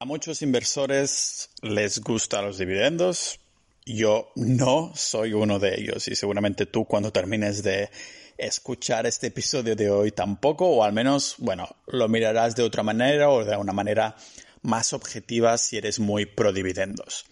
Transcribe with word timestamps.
A 0.00 0.04
muchos 0.04 0.42
inversores 0.42 1.50
les 1.60 1.98
gustan 1.98 2.44
los 2.44 2.56
dividendos. 2.56 3.40
Yo 3.84 4.30
no 4.36 4.92
soy 4.94 5.32
uno 5.32 5.58
de 5.58 5.74
ellos 5.74 6.06
y 6.06 6.14
seguramente 6.14 6.66
tú 6.66 6.84
cuando 6.84 7.10
termines 7.10 7.64
de 7.64 7.90
escuchar 8.36 9.06
este 9.06 9.26
episodio 9.26 9.74
de 9.74 9.90
hoy 9.90 10.12
tampoco, 10.12 10.68
o 10.68 10.84
al 10.84 10.92
menos, 10.92 11.34
bueno, 11.38 11.68
lo 11.88 12.06
mirarás 12.06 12.54
de 12.54 12.62
otra 12.62 12.84
manera 12.84 13.28
o 13.30 13.44
de 13.44 13.56
una 13.56 13.72
manera 13.72 14.14
más 14.62 14.92
objetiva 14.92 15.58
si 15.58 15.78
eres 15.78 15.98
muy 15.98 16.26
pro 16.26 16.52
dividendos. 16.52 17.26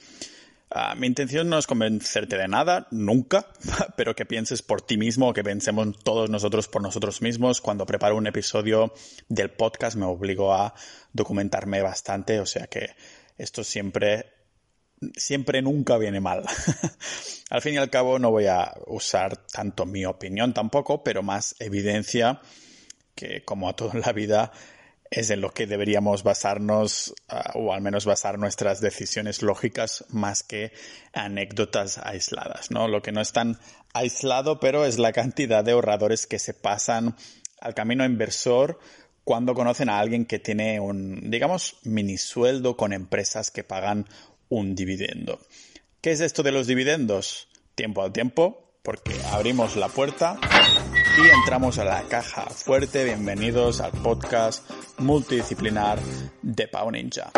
Ah, 0.69 0.97
mi 0.97 1.07
intención 1.07 1.49
no 1.49 1.59
es 1.59 1.67
convencerte 1.67 2.37
de 2.37 2.49
nada, 2.49 2.89
nunca, 2.91 3.47
pero 3.97 4.17
que 4.17 4.27
pienses 4.27 4.63
por 4.63 4.83
ti 4.83 4.97
mismo 4.97 5.33
que 5.33 5.45
pensemos 5.45 5.97
todos 6.03 6.29
nosotros 6.29 6.67
por 6.67 6.83
nosotros 6.83 7.23
mismos. 7.23 7.61
Cuando 7.61 7.87
preparo 7.87 8.17
un 8.17 8.27
episodio 8.27 8.93
del 9.29 9.51
podcast 9.51 9.97
me 9.97 10.07
obligo 10.07 10.53
a 10.53 10.75
documentarme 11.13 11.83
bastante, 11.83 12.41
o 12.41 12.47
sea 12.47 12.67
que 12.67 12.91
esto 13.39 13.63
siempre, 13.63 14.27
siempre 15.15 15.63
nunca 15.63 15.99
viene 15.99 16.21
mal. 16.21 16.43
al 17.51 17.63
fin 17.63 17.75
y 17.75 17.79
al 17.79 17.91
cabo 17.91 18.19
no 18.19 18.33
voy 18.33 18.47
a 18.47 18.75
usar 18.87 19.37
tanto 19.47 19.87
mi 19.87 20.05
opinión 20.05 20.53
tampoco, 20.53 21.05
pero 21.05 21.23
más 21.23 21.55
evidencia 21.61 22.41
que 23.15 23.45
como 23.45 23.69
a 23.69 23.77
todo 23.77 23.93
en 23.95 24.01
la 24.01 24.13
vida 24.13 24.53
es 25.17 25.31
en 25.31 25.41
lo 25.41 25.51
que 25.51 25.67
deberíamos 25.67 26.23
basarnos 26.23 27.15
ah, 27.29 27.53
o 27.55 27.73
al 27.73 27.81
menos 27.81 28.05
basar 28.05 28.39
nuestras 28.39 28.83
decisiones 28.83 29.41
lógicas 29.41 30.05
más 30.11 30.43
que 30.43 30.73
anécdotas 31.15 31.97
aisladas, 31.97 32.71
¿no? 32.71 32.87
Lo 32.87 33.01
que 33.01 33.13
no 33.13 33.23
es 33.23 33.33
tan 33.33 33.59
aislado, 33.95 34.61
pero 34.61 34.85
es 34.85 34.99
la 34.99 35.13
cantidad 35.13 35.65
de 35.65 35.73
ahorradores 35.73 36.27
que 36.27 36.39
se 36.39 36.53
pasan 36.53 37.17
al 37.61 37.73
camino 37.73 38.05
inversor 38.05 38.79
cuando 39.25 39.55
conocen 39.55 39.89
a 39.89 40.01
alguien 40.01 40.27
que 40.27 40.39
tiene 40.39 40.81
un, 40.81 41.31
digamos, 41.31 41.79
mini 41.83 42.19
sueldo 42.19 42.77
con 42.77 42.93
empresas 42.93 43.51
que 43.51 43.65
pagan 43.65 44.07
un 44.51 44.75
dividendo. 44.75 45.41
¿Qué 46.03 46.13
es 46.13 46.21
esto 46.21 46.43
de 46.43 46.53
los 46.53 46.67
dividendos? 46.67 47.49
Tiempo 47.75 48.03
al 48.03 48.13
tiempo, 48.13 48.66
porque 48.87 49.21
abrimos 49.33 49.75
la 49.75 49.89
puerta 49.89 50.39
y 51.19 51.29
entramos 51.29 51.77
a 51.79 51.85
la 51.85 52.03
caja 52.05 52.43
fuerte. 52.43 53.03
Bienvenidos 53.03 53.81
al 53.81 53.91
podcast 53.91 54.71
multidisciplinar 54.99 55.99
de 56.41 56.69
Pau 56.69 56.93
Ninja. 56.93 57.33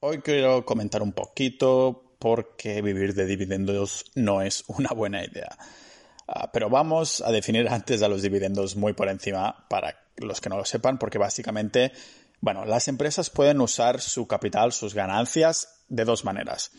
Hoy 0.00 0.22
quiero 0.22 0.64
comentar 0.64 1.02
un 1.02 1.12
poquito 1.12 2.16
por 2.18 2.56
qué 2.56 2.80
vivir 2.80 3.12
de 3.12 3.26
dividendos 3.26 4.06
no 4.14 4.40
es 4.40 4.64
una 4.66 4.94
buena 4.94 5.22
idea. 5.22 5.58
Ah, 6.26 6.50
pero 6.50 6.70
vamos 6.70 7.20
a 7.20 7.30
definir 7.30 7.68
antes 7.68 8.00
a 8.02 8.08
los 8.08 8.22
dividendos 8.22 8.76
muy 8.76 8.94
por 8.94 9.10
encima 9.10 9.66
para 9.68 9.94
los 10.16 10.40
que 10.40 10.48
no 10.48 10.56
lo 10.56 10.64
sepan, 10.64 10.98
porque 10.98 11.18
básicamente 11.18 11.92
bueno, 12.44 12.66
las 12.66 12.88
empresas 12.88 13.30
pueden 13.30 13.62
usar 13.62 14.02
su 14.02 14.26
capital, 14.26 14.72
sus 14.72 14.92
ganancias, 14.92 15.82
de 15.88 16.04
dos 16.04 16.26
maneras. 16.26 16.72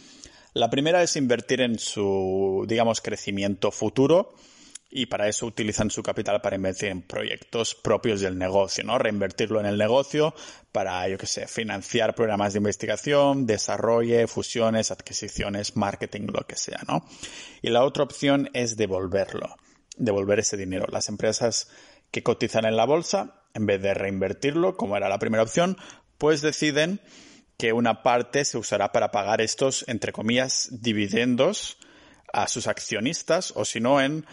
La 0.53 0.69
primera 0.69 1.01
es 1.01 1.15
invertir 1.15 1.59
en 1.59 1.79
su, 1.79 2.65
digamos, 2.67 3.01
crecimiento 3.01 3.71
futuro 3.71 4.35
y 4.91 5.07
para 5.07 5.27
eso 5.27 5.47
utilizan 5.47 5.89
su 5.89 6.03
capital 6.03 6.39
para 6.41 6.55
invertir 6.55 6.89
en 6.89 7.01
proyectos 7.01 7.73
propios 7.73 8.21
del 8.21 8.37
negocio, 8.37 8.83
¿no? 8.83 8.99
Reinvertirlo 8.99 9.59
en 9.59 9.65
el 9.65 9.79
negocio 9.79 10.35
para, 10.71 11.09
yo 11.09 11.17
qué 11.17 11.25
sé, 11.25 11.47
financiar 11.47 12.13
programas 12.13 12.53
de 12.53 12.59
investigación, 12.59 13.47
desarrollo, 13.47 14.27
fusiones, 14.27 14.91
adquisiciones, 14.91 15.75
marketing, 15.75 16.27
lo 16.31 16.45
que 16.45 16.57
sea, 16.57 16.81
¿no? 16.87 17.07
Y 17.63 17.71
la 17.71 17.83
otra 17.83 18.03
opción 18.03 18.51
es 18.53 18.77
devolverlo, 18.77 19.55
devolver 19.97 20.37
ese 20.37 20.57
dinero. 20.57 20.85
Las 20.91 21.09
empresas 21.09 21.71
que 22.11 22.21
cotizan 22.21 22.65
en 22.65 22.77
la 22.77 22.85
bolsa 22.85 23.41
en 23.55 23.65
vez 23.65 23.81
de 23.81 23.95
reinvertirlo, 23.95 24.77
como 24.77 24.95
era 24.95 25.09
la 25.09 25.17
primera 25.17 25.41
opción, 25.43 25.77
pues 26.19 26.41
deciden 26.41 27.01
que 27.57 27.73
una 27.73 28.03
parte 28.03 28.45
se 28.45 28.57
usará 28.57 28.91
para 28.91 29.11
pagar 29.11 29.41
estos, 29.41 29.85
entre 29.87 30.11
comillas, 30.11 30.69
dividendos 30.71 31.77
a 32.33 32.47
sus 32.47 32.67
accionistas 32.67 33.53
o 33.55 33.65
si 33.65 33.79
no 33.79 34.01
en 34.01 34.25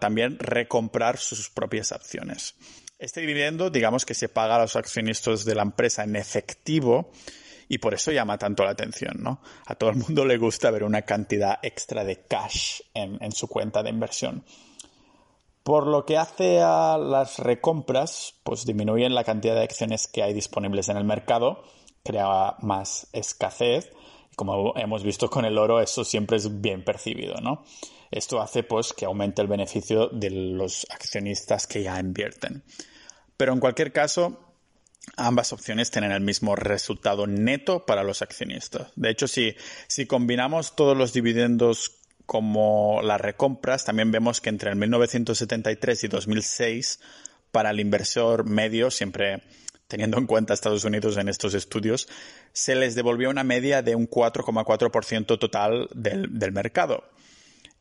también 0.00 0.38
recomprar 0.38 1.18
sus 1.18 1.50
propias 1.50 1.92
acciones. 1.92 2.54
Este 2.98 3.20
dividendo, 3.20 3.70
digamos 3.70 4.06
que 4.06 4.14
se 4.14 4.28
paga 4.28 4.56
a 4.56 4.60
los 4.60 4.76
accionistas 4.76 5.44
de 5.44 5.54
la 5.54 5.62
empresa 5.62 6.04
en 6.04 6.16
efectivo 6.16 7.10
y 7.68 7.78
por 7.78 7.92
eso 7.92 8.12
llama 8.12 8.38
tanto 8.38 8.64
la 8.64 8.70
atención, 8.70 9.16
¿no? 9.18 9.42
A 9.66 9.74
todo 9.74 9.90
el 9.90 9.96
mundo 9.96 10.24
le 10.24 10.38
gusta 10.38 10.70
ver 10.70 10.84
una 10.84 11.02
cantidad 11.02 11.58
extra 11.62 12.04
de 12.04 12.22
cash 12.22 12.80
en 12.94 13.32
su 13.32 13.48
cuenta 13.48 13.82
de 13.82 13.90
inversión. 13.90 14.44
Por 15.64 15.86
lo 15.86 16.04
que 16.04 16.18
hace 16.18 16.60
a 16.60 16.98
las 16.98 17.38
recompras, 17.38 18.34
pues 18.44 18.66
disminuyen 18.66 19.14
la 19.14 19.24
cantidad 19.24 19.54
de 19.54 19.62
acciones 19.62 20.06
que 20.06 20.22
hay 20.22 20.34
disponibles 20.34 20.90
en 20.90 20.98
el 20.98 21.04
mercado, 21.04 21.64
crea 22.04 22.56
más 22.60 23.08
escasez. 23.14 23.90
Y 24.30 24.36
como 24.36 24.76
hemos 24.76 25.02
visto 25.02 25.30
con 25.30 25.46
el 25.46 25.56
oro, 25.56 25.80
eso 25.80 26.04
siempre 26.04 26.36
es 26.36 26.60
bien 26.60 26.84
percibido, 26.84 27.40
¿no? 27.40 27.64
Esto 28.10 28.42
hace 28.42 28.62
pues 28.62 28.92
que 28.92 29.06
aumente 29.06 29.40
el 29.40 29.48
beneficio 29.48 30.08
de 30.08 30.28
los 30.28 30.86
accionistas 30.90 31.66
que 31.66 31.82
ya 31.82 31.98
invierten. 31.98 32.62
Pero 33.38 33.54
en 33.54 33.60
cualquier 33.60 33.90
caso, 33.90 34.38
ambas 35.16 35.54
opciones 35.54 35.90
tienen 35.90 36.12
el 36.12 36.20
mismo 36.20 36.56
resultado 36.56 37.26
neto 37.26 37.86
para 37.86 38.04
los 38.04 38.20
accionistas. 38.20 38.92
De 38.96 39.08
hecho, 39.08 39.28
si, 39.28 39.56
si 39.88 40.04
combinamos 40.04 40.76
todos 40.76 40.94
los 40.94 41.14
dividendos 41.14 42.03
como 42.26 43.00
las 43.02 43.20
recompras, 43.20 43.84
también 43.84 44.10
vemos 44.10 44.40
que 44.40 44.48
entre 44.48 44.70
el 44.70 44.76
1973 44.76 46.04
y 46.04 46.08
2006, 46.08 47.00
para 47.50 47.70
el 47.70 47.80
inversor 47.80 48.48
medio, 48.48 48.90
siempre 48.90 49.42
teniendo 49.88 50.18
en 50.18 50.26
cuenta 50.26 50.54
Estados 50.54 50.84
Unidos 50.84 51.16
en 51.18 51.28
estos 51.28 51.54
estudios, 51.54 52.08
se 52.52 52.74
les 52.74 52.94
devolvió 52.94 53.30
una 53.30 53.44
media 53.44 53.82
de 53.82 53.94
un 53.94 54.08
4,4% 54.08 55.38
total 55.38 55.88
del, 55.94 56.38
del, 56.38 56.52
mercado. 56.52 57.04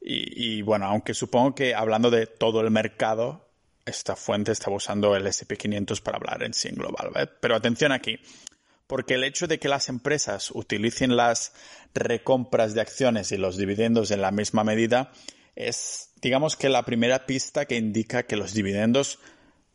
Y, 0.05 0.61
bueno, 0.63 0.85
aunque 0.85 1.13
supongo 1.13 1.55
que 1.55 1.73
hablando 1.73 2.11
de 2.11 2.27
todo 2.27 2.59
el 2.59 2.69
mercado, 2.71 3.47
esta 3.85 4.17
fuente 4.17 4.51
está 4.51 4.69
usando 4.69 5.15
el 5.15 5.25
SP500 5.25 6.01
para 6.01 6.17
hablar 6.17 6.43
en 6.43 6.53
sí 6.53 6.69
global. 6.69 7.09
¿vale? 7.13 7.29
Pero 7.39 7.55
atención 7.55 7.93
aquí, 7.93 8.19
porque 8.93 9.15
el 9.15 9.23
hecho 9.23 9.47
de 9.47 9.57
que 9.57 9.69
las 9.69 9.89
empresas 9.89 10.51
utilicen 10.51 11.15
las 11.15 11.51
recompras 11.95 12.75
de 12.75 12.81
acciones 12.81 13.31
y 13.31 13.37
los 13.37 13.57
dividendos 13.57 14.11
en 14.11 14.21
la 14.21 14.29
misma 14.29 14.63
medida 14.63 15.11
es, 15.55 16.11
digamos 16.21 16.55
que 16.55 16.69
la 16.69 16.83
primera 16.83 17.25
pista 17.25 17.65
que 17.65 17.75
indica 17.75 18.27
que 18.27 18.35
los 18.35 18.53
dividendos 18.53 19.17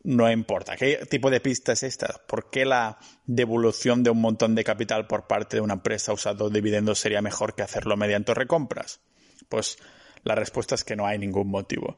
no 0.03 0.31
importa. 0.31 0.77
¿Qué 0.77 1.05
tipo 1.09 1.29
de 1.29 1.41
pista 1.41 1.73
es 1.73 1.83
esta? 1.83 2.21
¿Por 2.27 2.49
qué 2.49 2.63
la 2.63 2.97
devolución 3.25 4.03
de 4.03 4.09
un 4.09 4.21
montón 4.21 4.55
de 4.55 4.63
capital 4.63 5.05
por 5.05 5.27
parte 5.27 5.57
de 5.57 5.61
una 5.63 5.73
empresa 5.73 6.13
usando 6.13 6.49
dividendos 6.49 6.99
sería 6.99 7.21
mejor 7.21 7.55
que 7.55 7.63
hacerlo 7.63 7.97
mediante 7.97 8.33
recompras? 8.33 9.01
Pues 9.49 9.79
la 10.23 10.35
respuesta 10.35 10.75
es 10.75 10.85
que 10.85 10.95
no 10.95 11.05
hay 11.05 11.19
ningún 11.19 11.49
motivo. 11.49 11.97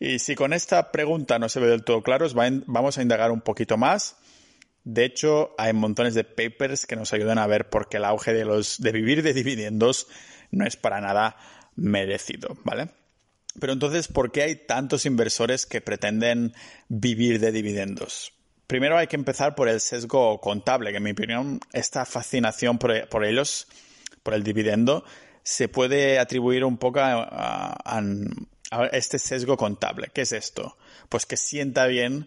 Y 0.00 0.18
si 0.18 0.34
con 0.34 0.54
esta 0.54 0.92
pregunta 0.92 1.38
no 1.38 1.50
se 1.50 1.60
ve 1.60 1.66
del 1.66 1.84
todo 1.84 2.02
claro, 2.02 2.26
vamos 2.64 2.96
a 2.96 3.02
indagar 3.02 3.32
un 3.32 3.42
poquito 3.42 3.76
más 3.76 4.16
de 4.90 5.04
hecho, 5.04 5.54
hay 5.58 5.74
montones 5.74 6.14
de 6.14 6.24
papers 6.24 6.86
que 6.86 6.96
nos 6.96 7.12
ayudan 7.12 7.36
a 7.36 7.46
ver 7.46 7.68
por 7.68 7.90
qué 7.90 7.98
el 7.98 8.06
auge 8.06 8.32
de 8.32 8.46
los 8.46 8.80
de 8.80 8.90
vivir 8.90 9.22
de 9.22 9.34
dividendos 9.34 10.06
no 10.50 10.66
es 10.66 10.78
para 10.78 11.02
nada 11.02 11.36
merecido, 11.76 12.56
¿vale? 12.64 12.88
Pero 13.60 13.74
entonces, 13.74 14.08
¿por 14.08 14.32
qué 14.32 14.44
hay 14.44 14.56
tantos 14.56 15.04
inversores 15.04 15.66
que 15.66 15.82
pretenden 15.82 16.54
vivir 16.88 17.38
de 17.38 17.52
dividendos? 17.52 18.32
Primero 18.66 18.96
hay 18.96 19.08
que 19.08 19.16
empezar 19.16 19.54
por 19.54 19.68
el 19.68 19.80
sesgo 19.80 20.40
contable, 20.40 20.90
que 20.90 20.96
en 20.96 21.02
mi 21.02 21.10
opinión 21.10 21.60
esta 21.74 22.06
fascinación 22.06 22.78
por, 22.78 23.24
ellos, 23.26 23.68
por 24.22 24.32
el 24.32 24.42
dividendo, 24.42 25.04
se 25.42 25.68
puede 25.68 26.18
atribuir 26.18 26.64
un 26.64 26.78
poco 26.78 27.00
a, 27.00 27.76
a 27.84 28.86
este 28.92 29.18
sesgo 29.18 29.58
contable. 29.58 30.08
¿Qué 30.14 30.22
es 30.22 30.32
esto? 30.32 30.78
Pues 31.10 31.26
que 31.26 31.36
sienta 31.36 31.86
bien 31.88 32.26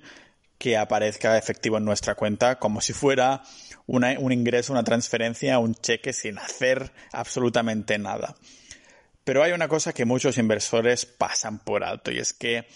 que 0.62 0.78
aparezca 0.78 1.40
efectivo 1.40 1.80
en 1.80 1.86
nuestra 1.86 2.14
cuenta 2.14 2.60
como 2.60 2.82
si 2.82 2.94
fuera 2.94 3.42
un 3.88 4.32
ingreso, 4.32 4.72
una 4.72 4.84
transferencia, 4.84 5.58
un 5.58 5.74
cheque 5.74 6.14
sin 6.14 6.38
hacer 6.38 6.92
absolutamente 7.12 7.98
nada. 7.98 8.36
Pero 9.24 9.42
hay 9.42 9.54
una 9.54 9.68
cosa 9.68 9.92
que 9.92 10.06
muchos 10.06 10.38
inversores 10.38 11.08
pasan 11.08 11.58
por 11.58 11.84
alto 11.84 12.12
y 12.12 12.20
es 12.20 12.34
que 12.34 12.68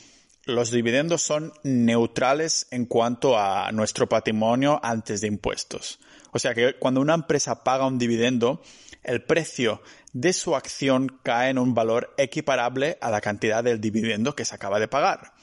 los 0.46 0.72
dividendos 0.72 1.22
son 1.22 1.54
neutrales 1.62 2.66
en 2.72 2.88
cuanto 2.88 3.38
a 3.38 3.72
nuestro 3.72 4.10
patrimonio 4.10 4.80
antes 4.82 5.22
de 5.22 5.28
impuestos. 5.28 6.00
O 6.32 6.40
sea 6.40 6.56
que 6.56 6.80
cuando 6.80 7.02
una 7.02 7.14
empresa 7.14 7.64
paga 7.64 7.86
un 7.86 8.00
dividendo, 8.00 8.64
el 9.04 9.22
precio 9.22 9.84
de 10.12 10.34
su 10.34 10.56
acción 10.56 11.20
cae 11.22 11.52
en 11.52 11.60
un 11.60 11.76
valor 11.76 12.16
equiparable 12.18 12.98
a 13.00 13.12
la 13.12 13.22
cantidad 13.22 13.64
del 13.64 13.80
dividendo 13.80 14.36
que 14.36 14.44
se 14.44 14.56
acaba 14.56 14.80
de 14.80 14.88
pagar. 14.88 15.34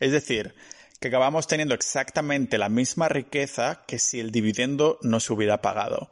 Es 0.00 0.10
decir, 0.10 0.56
que 1.02 1.08
acabamos 1.08 1.48
teniendo 1.48 1.74
exactamente 1.74 2.56
la 2.56 2.68
misma 2.68 3.08
riqueza 3.08 3.82
que 3.86 3.98
si 3.98 4.20
el 4.20 4.30
dividendo 4.30 4.98
no 5.02 5.18
se 5.20 5.32
hubiera 5.32 5.60
pagado. 5.60 6.10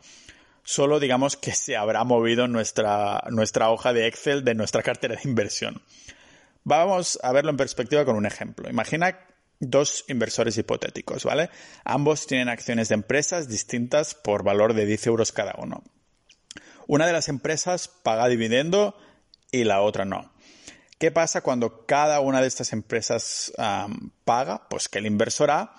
Solo 0.65 0.99
digamos 1.01 1.37
que 1.37 1.53
se 1.53 1.77
habrá 1.77 2.03
movido 2.05 2.49
nuestra, 2.49 3.23
hoja 3.71 3.93
de 3.93 4.09
Excel 4.09 4.45
de 4.45 4.55
nuestra 4.55 4.83
cartera 4.83 5.15
de 5.15 5.29
inversión. 5.29 5.81
Vamos 6.65 7.19
a 7.23 7.33
verlo 7.33 7.51
en 7.51 7.57
perspectiva 7.57 8.05
con 8.05 8.17
un 8.17 8.27
ejemplo. 8.27 8.69
Imagina 8.69 9.17
dos 9.61 10.05
inversores 10.09 10.59
hipotéticos, 10.59 11.25
¿vale? 11.25 11.51
Ambos 11.85 12.27
tienen 12.27 12.49
acciones 12.49 12.89
de 12.89 12.97
empresas 12.97 13.49
distintas 13.49 14.15
por 14.17 14.43
valor 14.43 14.75
de 14.75 14.87
10 14.87 15.07
euros 15.07 15.31
cada 15.31 15.55
uno. 15.59 15.85
Una 16.89 17.07
de 17.07 17.13
las 17.13 17.29
empresas 17.29 17.87
paga 17.87 18.27
dividendo 18.27 18.99
y 19.53 19.63
la 19.65 19.83
otra 19.83 20.05
no. 20.05 20.33
¿Qué 21.01 21.11
pasa 21.11 21.41
cuando 21.41 21.87
cada 21.87 22.21
una 22.21 22.43
de 22.43 22.47
estas 22.47 22.75
empresas 22.75 23.55
paga? 24.27 24.69
Pues 24.69 24.91
que 24.91 24.99
el 24.99 25.07
inversor 25.07 25.51
A 25.51 25.75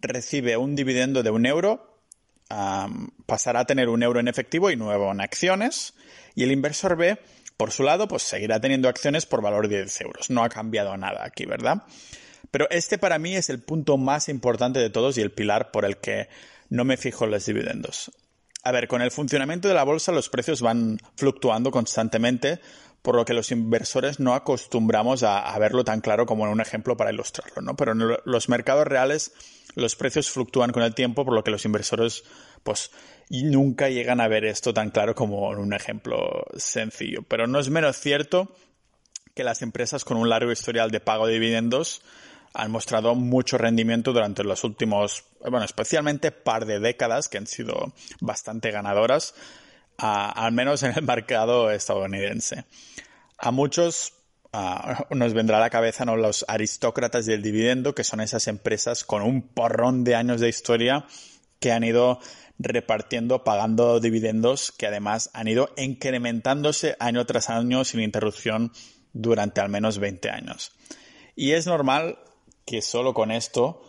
recibe 0.00 0.56
un 0.56 0.74
dividendo 0.74 1.22
de 1.22 1.28
un 1.28 1.44
euro, 1.44 2.00
pasará 3.26 3.60
a 3.60 3.66
tener 3.66 3.90
un 3.90 4.02
euro 4.02 4.18
en 4.18 4.28
efectivo 4.28 4.70
y 4.70 4.76
nuevo 4.76 5.12
en 5.12 5.20
acciones, 5.20 5.92
y 6.34 6.44
el 6.44 6.52
inversor 6.52 6.96
B, 6.96 7.18
por 7.58 7.70
su 7.70 7.82
lado, 7.82 8.08
pues 8.08 8.22
seguirá 8.22 8.58
teniendo 8.58 8.88
acciones 8.88 9.26
por 9.26 9.42
valor 9.42 9.68
de 9.68 9.82
10 9.82 10.00
euros. 10.00 10.30
No 10.30 10.42
ha 10.42 10.48
cambiado 10.48 10.96
nada 10.96 11.22
aquí, 11.22 11.44
¿verdad? 11.44 11.82
Pero 12.50 12.66
este 12.70 12.96
para 12.96 13.18
mí 13.18 13.36
es 13.36 13.50
el 13.50 13.60
punto 13.60 13.98
más 13.98 14.30
importante 14.30 14.80
de 14.80 14.88
todos 14.88 15.18
y 15.18 15.20
el 15.20 15.32
pilar 15.32 15.70
por 15.70 15.84
el 15.84 15.98
que 15.98 16.30
no 16.70 16.86
me 16.86 16.96
fijo 16.96 17.26
en 17.26 17.32
los 17.32 17.44
dividendos. 17.44 18.10
A 18.62 18.72
ver, 18.72 18.88
con 18.88 19.02
el 19.02 19.10
funcionamiento 19.10 19.68
de 19.68 19.74
la 19.74 19.84
bolsa 19.84 20.12
los 20.12 20.30
precios 20.30 20.62
van 20.62 20.98
fluctuando 21.14 21.70
constantemente, 21.70 22.58
por 23.06 23.14
lo 23.14 23.24
que 23.24 23.34
los 23.34 23.52
inversores 23.52 24.18
no 24.18 24.34
acostumbramos 24.34 25.22
a, 25.22 25.56
verlo 25.60 25.84
tan 25.84 26.00
claro 26.00 26.26
como 26.26 26.44
en 26.44 26.50
un 26.50 26.60
ejemplo 26.60 26.96
para 26.96 27.12
ilustrarlo, 27.12 27.62
¿no? 27.62 27.76
Pero 27.76 27.92
en 27.92 28.00
los 28.24 28.48
mercados 28.48 28.84
reales 28.84 29.32
los 29.76 29.94
precios 29.94 30.28
fluctúan 30.28 30.72
con 30.72 30.82
el 30.82 30.92
tiempo, 30.92 31.24
por 31.24 31.32
lo 31.32 31.44
que 31.44 31.52
los 31.52 31.64
inversores 31.64 32.24
pues 32.64 32.90
nunca 33.30 33.90
llegan 33.90 34.20
a 34.20 34.26
ver 34.26 34.44
esto 34.44 34.74
tan 34.74 34.90
claro 34.90 35.14
como 35.14 35.52
en 35.52 35.60
un 35.60 35.72
ejemplo 35.72 36.46
sencillo. 36.56 37.22
Pero 37.28 37.46
no 37.46 37.60
es 37.60 37.70
menos 37.70 37.96
cierto 37.96 38.50
que 39.36 39.44
las 39.44 39.62
empresas 39.62 40.04
con 40.04 40.16
un 40.16 40.28
largo 40.28 40.50
historial 40.50 40.90
de 40.90 40.98
pago 40.98 41.28
de 41.28 41.34
dividendos 41.34 42.02
han 42.54 42.72
mostrado 42.72 43.14
mucho 43.14 43.56
rendimiento 43.56 44.12
durante 44.12 44.42
los 44.42 44.64
últimos, 44.64 45.22
bueno, 45.42 45.64
especialmente 45.64 46.32
par 46.32 46.66
de 46.66 46.80
décadas 46.80 47.28
que 47.28 47.38
han 47.38 47.46
sido 47.46 47.92
bastante 48.18 48.72
ganadoras, 48.72 49.32
al 49.98 50.52
menos 50.52 50.82
en 50.82 50.92
el 50.96 51.02
mercado 51.02 51.70
estadounidense. 51.70 52.64
A 53.38 53.50
muchos 53.50 54.12
nos 55.10 55.34
vendrá 55.34 55.58
a 55.58 55.60
la 55.60 55.70
cabeza 55.70 56.04
¿no? 56.04 56.16
los 56.16 56.44
aristócratas 56.48 57.26
del 57.26 57.42
dividendo, 57.42 57.94
que 57.94 58.04
son 58.04 58.20
esas 58.20 58.48
empresas 58.48 59.04
con 59.04 59.22
un 59.22 59.42
porrón 59.42 60.04
de 60.04 60.14
años 60.14 60.40
de 60.40 60.48
historia 60.48 61.06
que 61.60 61.72
han 61.72 61.84
ido 61.84 62.20
repartiendo, 62.58 63.44
pagando 63.44 64.00
dividendos, 64.00 64.72
que 64.72 64.86
además 64.86 65.30
han 65.34 65.48
ido 65.48 65.70
incrementándose 65.76 66.96
año 67.00 67.26
tras 67.26 67.50
año 67.50 67.84
sin 67.84 68.00
interrupción 68.00 68.72
durante 69.12 69.60
al 69.60 69.68
menos 69.68 69.98
20 69.98 70.30
años. 70.30 70.72
Y 71.34 71.52
es 71.52 71.66
normal 71.66 72.18
que 72.64 72.80
solo 72.80 73.12
con 73.12 73.30
esto, 73.30 73.82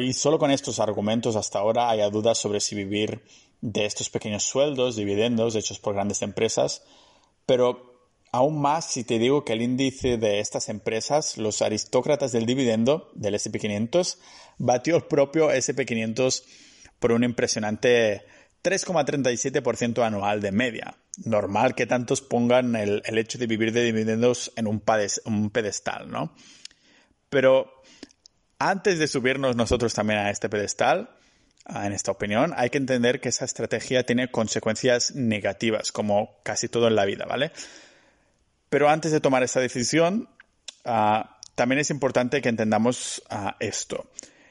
y 0.00 0.12
solo 0.12 0.38
con 0.38 0.50
estos 0.50 0.78
argumentos 0.78 1.36
hasta 1.36 1.58
ahora 1.58 1.90
haya 1.90 2.10
dudas 2.10 2.38
sobre 2.38 2.60
si 2.60 2.74
vivir 2.74 3.22
de 3.66 3.84
estos 3.84 4.10
pequeños 4.10 4.44
sueldos, 4.44 4.94
dividendos 4.94 5.56
hechos 5.56 5.80
por 5.80 5.94
grandes 5.94 6.22
empresas, 6.22 6.84
pero 7.46 8.12
aún 8.30 8.60
más 8.60 8.92
si 8.92 9.02
te 9.02 9.18
digo 9.18 9.44
que 9.44 9.54
el 9.54 9.62
índice 9.62 10.18
de 10.18 10.38
estas 10.38 10.68
empresas, 10.68 11.36
los 11.36 11.62
aristócratas 11.62 12.30
del 12.30 12.46
dividendo 12.46 13.10
del 13.16 13.34
SP500, 13.34 14.18
batió 14.58 14.94
el 14.94 15.02
propio 15.06 15.50
SP500 15.50 16.44
por 17.00 17.10
un 17.10 17.24
impresionante 17.24 18.24
3,37% 18.62 20.06
anual 20.06 20.40
de 20.40 20.52
media. 20.52 20.96
Normal 21.24 21.74
que 21.74 21.86
tantos 21.86 22.20
pongan 22.20 22.76
el, 22.76 23.02
hecho 23.18 23.36
de 23.36 23.48
vivir 23.48 23.72
de 23.72 23.82
dividendos 23.82 24.52
en 24.54 24.68
un, 24.68 24.80
un 25.24 25.50
pedestal, 25.50 26.08
¿no? 26.08 26.36
Pero 27.28 27.82
antes 28.60 29.00
de 29.00 29.08
subirnos 29.08 29.56
nosotros 29.56 29.92
también 29.92 30.20
a 30.20 30.30
este 30.30 30.48
pedestal, 30.48 31.15
en 31.68 31.92
esta 31.92 32.12
opinión, 32.12 32.54
hay 32.56 32.70
que 32.70 32.78
entender 32.78 33.20
que 33.20 33.30
esa 33.30 33.44
estrategia 33.44 34.04
tiene 34.04 34.30
consecuencias 34.30 35.14
negativas, 35.14 35.92
como 35.92 36.36
casi 36.42 36.68
todo 36.68 36.88
en 36.88 36.96
la 36.96 37.04
vida, 37.04 37.24
¿vale? 37.26 37.52
Pero 38.68 38.88
antes 38.88 39.12
de 39.12 39.20
tomar 39.20 39.42
esa 39.42 39.60
decisión, 39.60 40.28
ah, 40.84 41.38
también 41.54 41.80
es 41.80 41.90
importante 41.90 42.40
que 42.40 42.48
entendamos 42.48 43.22
ah, 43.30 43.56
esto. 43.60 44.10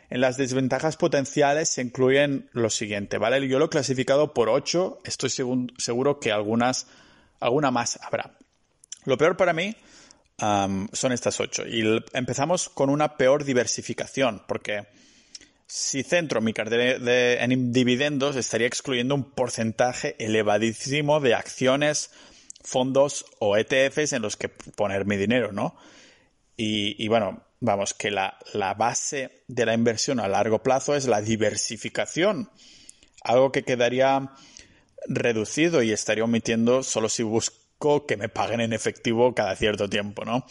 En 0.10 0.22
las 0.22 0.38
desventajas 0.38 0.98
potenciales 0.98 1.70
se 1.70 1.82
incluyen 1.82 2.50
lo 2.54 2.70
siguiente, 2.70 3.18
¿vale? 3.18 3.48
Yo 3.48 3.60
lo 3.60 3.66
he 3.66 3.70
clasificado 3.70 4.34
por 4.34 4.50
ocho, 4.50 5.00
estoy 5.04 5.30
seguro 5.30 6.20
que 6.20 6.32
algunas, 6.32 6.88
alguna 7.40 7.72
más 7.72 8.00
habrá. 8.02 8.32
Lo 9.06 9.18
peor 9.18 9.38
para 9.38 9.54
mí 9.54 9.76
son 10.38 11.12
estas 11.12 11.40
ocho. 11.40 11.66
Y 11.66 12.04
empezamos 12.14 12.70
con 12.70 12.90
una 12.90 13.18
peor 13.18 13.46
diversificación, 13.46 14.44
porque 14.48 14.86
si 15.68 16.04
centro 16.04 16.42
mi 16.42 16.54
cartera 16.54 17.44
en 17.44 17.72
dividendos, 17.72 18.36
estaría 18.36 18.68
excluyendo 18.68 19.16
un 19.16 19.32
porcentaje 19.32 20.16
elevadísimo 20.20 21.20
de 21.20 21.34
acciones, 21.34 22.12
fondos 22.64 23.26
o 23.40 23.58
ETFs 23.58 24.14
en 24.14 24.22
los 24.22 24.38
que 24.38 24.50
poner 24.50 25.06
mi 25.06 25.18
dinero, 25.18 25.52
¿no? 25.52 25.76
Y, 26.58 27.08
bueno, 27.10 27.44
vamos, 27.60 27.94
que 27.94 28.12
la, 28.12 28.38
la, 28.54 28.74
base 28.76 29.44
de 29.48 29.66
la 29.66 29.74
inversión 29.74 30.22
a 30.22 30.30
largo 30.30 30.64
plazo 30.64 30.96
es 30.96 31.06
la 31.06 31.22
diversificación, 31.22 32.50
algo 33.24 33.52
que 33.52 33.64
quedaría 33.64 34.32
reducido 35.08 35.84
y 35.84 35.92
estaría 35.92 36.24
omitiendo 36.24 36.82
solo 36.82 37.10
si 37.10 37.24
busco 37.24 38.06
que 38.06 38.16
me 38.16 38.30
paguen 38.30 38.62
en 38.62 38.72
efectivo 38.72 39.36
cada 39.36 39.56
cierto 39.58 39.90
tiempo, 39.90 40.24
¿no? 40.24 40.46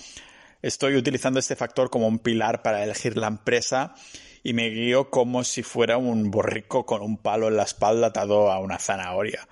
Estoy 0.61 0.97
utilizando 0.97 1.41
este 1.41 1.57
factor 1.57 1.89
como 1.89 2.07
un 2.07 2.19
pilar 2.19 2.63
para 2.63 2.85
elegir 2.85 3.17
la 3.17 3.29
empresa 3.29 3.95
y 4.45 4.53
me 4.53 4.69
guío 4.69 5.11
como 5.11 5.43
si 5.43 5.63
fuera 5.63 5.97
un 5.97 6.31
borrico 6.31 6.85
con 6.85 7.03
un 7.03 7.17
palo 7.17 7.49
en 7.49 7.57
la 7.57 7.63
espalda 7.65 8.09
atado 8.09 8.53
a 8.53 8.61
una 8.61 8.79
zanahoria. 8.79 9.49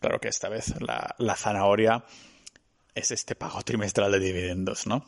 Claro 0.00 0.20
que 0.20 0.28
esta 0.28 0.48
vez 0.48 0.80
la, 0.80 1.16
la 1.18 1.34
zanahoria 1.34 2.04
es 2.94 3.10
este 3.10 3.34
pago 3.34 3.60
trimestral 3.62 4.12
de 4.12 4.20
dividendos, 4.20 4.86
¿no? 4.86 5.04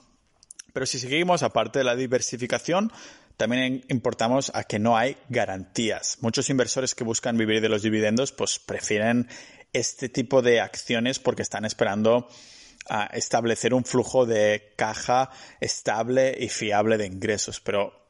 Pero 0.73 0.87
si 0.87 0.99
seguimos, 0.99 1.45
aparte 1.45 1.79
de 1.79 1.85
la 1.85 1.95
diversificación, 1.95 2.93
también 3.37 3.85
importamos 3.89 4.51
a 4.55 4.65
que 4.65 4.81
no 4.81 4.97
hay 4.97 5.17
garantías. 5.29 6.19
Muchos 6.21 6.51
inversores 6.51 6.97
que 6.97 7.05
buscan 7.05 7.39
vivir 7.39 7.61
de 7.61 7.69
los 7.69 7.83
dividendos, 7.83 8.33
pues 8.33 8.59
prefieren 8.59 9.29
este 9.73 10.09
tipo 10.09 10.43
de 10.43 10.61
acciones 10.61 11.21
porque 11.21 11.43
están 11.43 11.65
esperando 11.65 12.29
a 12.89 13.07
establecer 13.07 13.73
un 13.73 13.85
flujo 13.85 14.27
de 14.27 14.73
caja 14.77 15.31
estable 15.61 16.37
y 16.41 16.49
fiable 16.49 16.99
de 16.99 17.07
ingresos. 17.07 17.61
Pero 17.61 18.08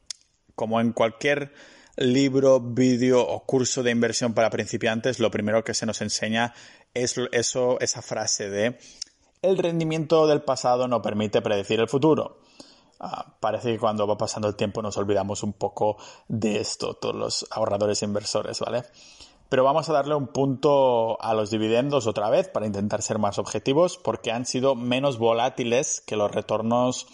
como 0.59 0.81
en 0.81 0.91
cualquier 0.91 1.53
libro, 1.95 2.59
vídeo 2.59 3.25
o 3.25 3.45
curso 3.45 3.81
de 3.81 3.91
inversión 3.91 4.33
para 4.33 4.49
principiantes, 4.49 5.21
lo 5.21 5.31
primero 5.31 5.63
que 5.63 5.73
se 5.73 5.85
nos 5.85 6.01
enseña 6.01 6.53
es 6.93 7.15
eso, 7.31 7.79
esa 7.79 8.01
frase 8.01 8.49
de 8.49 8.77
el 9.41 9.57
rendimiento 9.57 10.27
del 10.27 10.41
pasado 10.41 10.89
no 10.89 11.01
permite 11.01 11.41
predecir 11.41 11.79
el 11.79 11.87
futuro. 11.87 12.41
Ah, 12.99 13.37
parece 13.39 13.71
que 13.71 13.79
cuando 13.79 14.05
va 14.05 14.17
pasando 14.17 14.49
el 14.49 14.57
tiempo 14.57 14.81
nos 14.81 14.97
olvidamos 14.97 15.43
un 15.43 15.53
poco 15.53 15.95
de 16.27 16.59
esto, 16.59 16.95
todos 16.95 17.15
los 17.15 17.47
ahorradores 17.51 18.01
e 18.01 18.05
inversores, 18.05 18.59
¿vale? 18.59 18.83
Pero 19.47 19.63
vamos 19.63 19.87
a 19.87 19.93
darle 19.93 20.15
un 20.15 20.27
punto 20.27 21.21
a 21.21 21.33
los 21.33 21.51
dividendos 21.51 22.05
otra 22.05 22.29
vez 22.29 22.49
para 22.49 22.65
intentar 22.65 23.01
ser 23.01 23.17
más 23.17 23.39
objetivos 23.39 23.97
porque 23.97 24.33
han 24.33 24.45
sido 24.45 24.75
menos 24.75 25.19
volátiles 25.19 26.03
que 26.05 26.17
los 26.17 26.29
retornos 26.29 27.07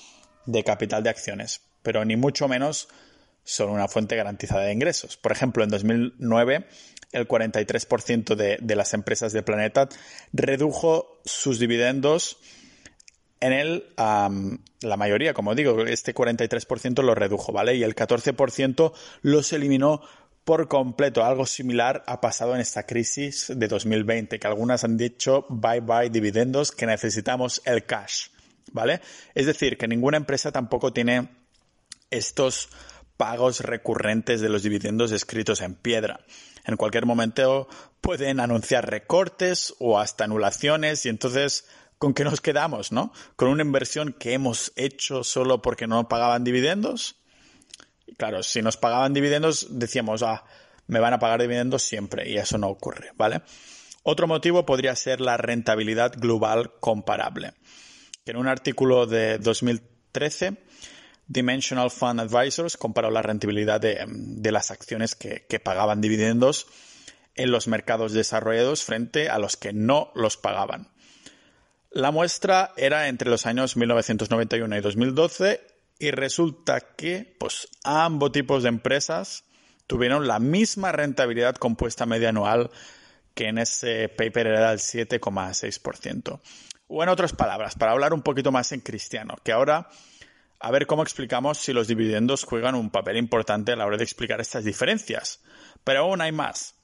de 0.48 0.64
capital 0.64 1.04
de 1.04 1.12
acciones, 1.12 1.62
pero 1.84 2.04
ni 2.06 2.16
mucho 2.16 2.48
menos 2.48 2.88
son 3.46 3.70
una 3.70 3.88
fuente 3.88 4.18
garantizada 4.18 4.64
de 4.64 4.74
ingresos. 4.74 5.16
Por 5.16 5.32
ejemplo, 5.32 5.64
en 5.64 5.70
2009 5.70 6.66
el 7.14 7.28
43% 7.28 8.36
de, 8.36 8.58
de 8.62 8.75
las 8.75 8.94
empresas 8.94 9.32
del 9.32 9.46
planeta 9.46 9.88
redujo 10.34 11.22
sus 11.24 11.60
dividendos 11.60 12.38
en 13.40 13.54
el, 13.54 13.86
la 13.96 14.98
mayoría, 14.98 15.34
como 15.34 15.56
digo, 15.56 15.86
este 15.86 16.16
43% 16.16 17.04
lo 17.04 17.14
redujo, 17.16 17.52
¿vale? 17.52 17.75
Y 17.75 17.84
el 17.84 17.96
14% 17.96 18.94
los 19.22 19.54
eliminó 19.54 20.02
por 20.44 20.68
completo. 20.68 21.24
Algo 21.24 21.46
similar 21.46 22.04
ha 22.08 22.22
pasado 22.22 22.56
en 22.56 22.62
esta 22.62 22.86
crisis 22.86 23.52
de 23.56 23.68
2020, 23.68 24.40
que 24.40 24.48
algunas 24.48 24.84
han 24.84 24.98
dicho 24.98 25.46
bye 25.50 25.82
bye 25.82 26.10
dividendos, 26.10 26.72
que 26.72 26.86
necesitamos 26.86 27.62
el 27.66 27.86
cash, 27.86 28.30
¿vale? 28.72 29.02
Es 29.34 29.46
decir, 29.46 29.78
que 29.78 29.88
ninguna 29.88 30.18
empresa 30.18 30.52
tampoco 30.52 30.92
tiene 30.92 31.30
estos 32.10 32.70
pagos 33.17 33.62
recurrentes 33.62 34.41
de 34.41 34.50
los 34.50 34.63
dividendos 34.63 35.12
escritos 35.12 35.62
en 35.62 35.75
piedra. 35.75 36.22
En 36.65 36.77
cualquier 36.77 37.05
momento 37.05 37.67
pueden 38.01 38.39
anunciar 38.39 38.89
recortes 38.89 39.74
o 39.79 40.00
hasta 40.00 40.24
anulaciones 40.24 41.05
y 41.05 41.10
entonces 41.10 41.67
¿con 41.98 42.13
qué 42.13 42.24
nos 42.24 42.41
quedamos, 42.41 42.91
no? 42.91 43.13
¿Con 43.36 43.50
una 43.50 43.63
inversión 43.63 44.13
que 44.13 44.34
hemos 44.34 44.74
hecho 44.75 45.24
solo 45.24 45.62
porque 45.62 45.88
no 45.88 46.07
pagaban 46.07 46.43
dividendos? 46.43 47.17
claro, 48.17 48.43
si 48.43 48.62
nos 48.62 48.77
pagaban 48.77 49.13
dividendos, 49.13 49.67
decíamos, 49.79 50.24
ah, 50.24 50.45
me 50.88 51.00
van 51.00 51.13
a 51.13 51.19
pagar 51.19 51.41
dividendos 51.41 51.84
siempre, 51.84 52.29
y 52.29 52.38
eso 52.38 52.57
no 52.57 52.67
ocurre, 52.67 53.12
¿vale? 53.15 53.41
Otro 54.03 54.27
motivo 54.27 54.65
podría 54.65 54.95
ser 54.95 55.22
la 55.22 55.38
rentabilidad 55.38 56.13
global 56.15 56.74
comparable. 56.79 57.53
en 58.27 58.38
un 58.38 58.48
artículo 58.48 59.05
de 59.05 59.38
2013 59.38 60.57
Dimensional 61.27 61.91
Fund 61.91 62.20
Advisors 62.20 62.77
comparó 62.77 63.10
la 63.10 63.22
rentabilidad 63.22 63.82
de, 63.82 64.51
las 64.51 64.72
acciones 64.72 65.15
que, 65.15 65.46
que, 65.50 65.60
pagaban 65.60 66.01
dividendos 66.01 66.67
en 67.36 67.51
los 67.51 67.67
mercados 67.67 68.13
desarrollados 68.13 68.84
frente 68.84 69.29
a 69.29 69.39
los 69.39 69.58
que 69.58 69.74
no 69.74 70.12
los 70.15 70.38
pagaban. 70.38 70.89
La 71.91 72.12
muestra 72.12 72.74
era 72.77 73.08
entre 73.08 73.29
los 73.29 73.46
años 73.46 73.77
1991 73.77 74.77
y 74.77 74.82
2012 74.82 75.62
y 76.00 76.12
resulta 76.12 76.82
que 76.82 77.36
pues, 77.39 77.70
ambos 77.84 78.32
tipos 78.32 78.63
de 78.63 78.70
empresas 78.70 79.46
tuvieron 79.88 80.27
la 80.27 80.39
misma 80.39 80.91
rentabilidad 80.91 81.55
compuesta 81.55 82.05
media 82.05 82.29
anual 82.29 82.72
que 83.34 83.48
en 83.48 83.58
ese 83.58 84.10
paper 84.10 84.48
era 84.48 84.70
del 84.72 84.79
7,6%. 84.79 86.39
O 86.88 87.03
en 87.03 87.10
otras 87.10 87.34
palabras, 87.34 87.75
para 87.75 87.91
hablar 87.91 88.13
un 88.13 88.22
poquito 88.22 88.51
más 88.51 88.72
en 88.72 88.82
cristiano, 88.82 89.36
que 89.44 89.51
ahora 89.51 89.89
a 90.59 90.71
ver 90.71 90.88
cómo 90.88 91.03
explicamos 91.03 91.57
si 91.57 91.74
los 91.74 91.88
dividendos 91.88 92.43
juegan 92.43 92.75
un 92.75 92.89
papel 92.89 93.17
importante 93.17 93.71
a 93.71 93.75
la 93.75 93.85
hora 93.85 93.97
de 93.97 94.03
explicar 94.03 94.41
estas 94.41 94.63
diferencias. 94.63 95.41
Pero 95.83 96.01
aún 96.01 96.21
hay 96.21 96.31
más. 96.31 96.75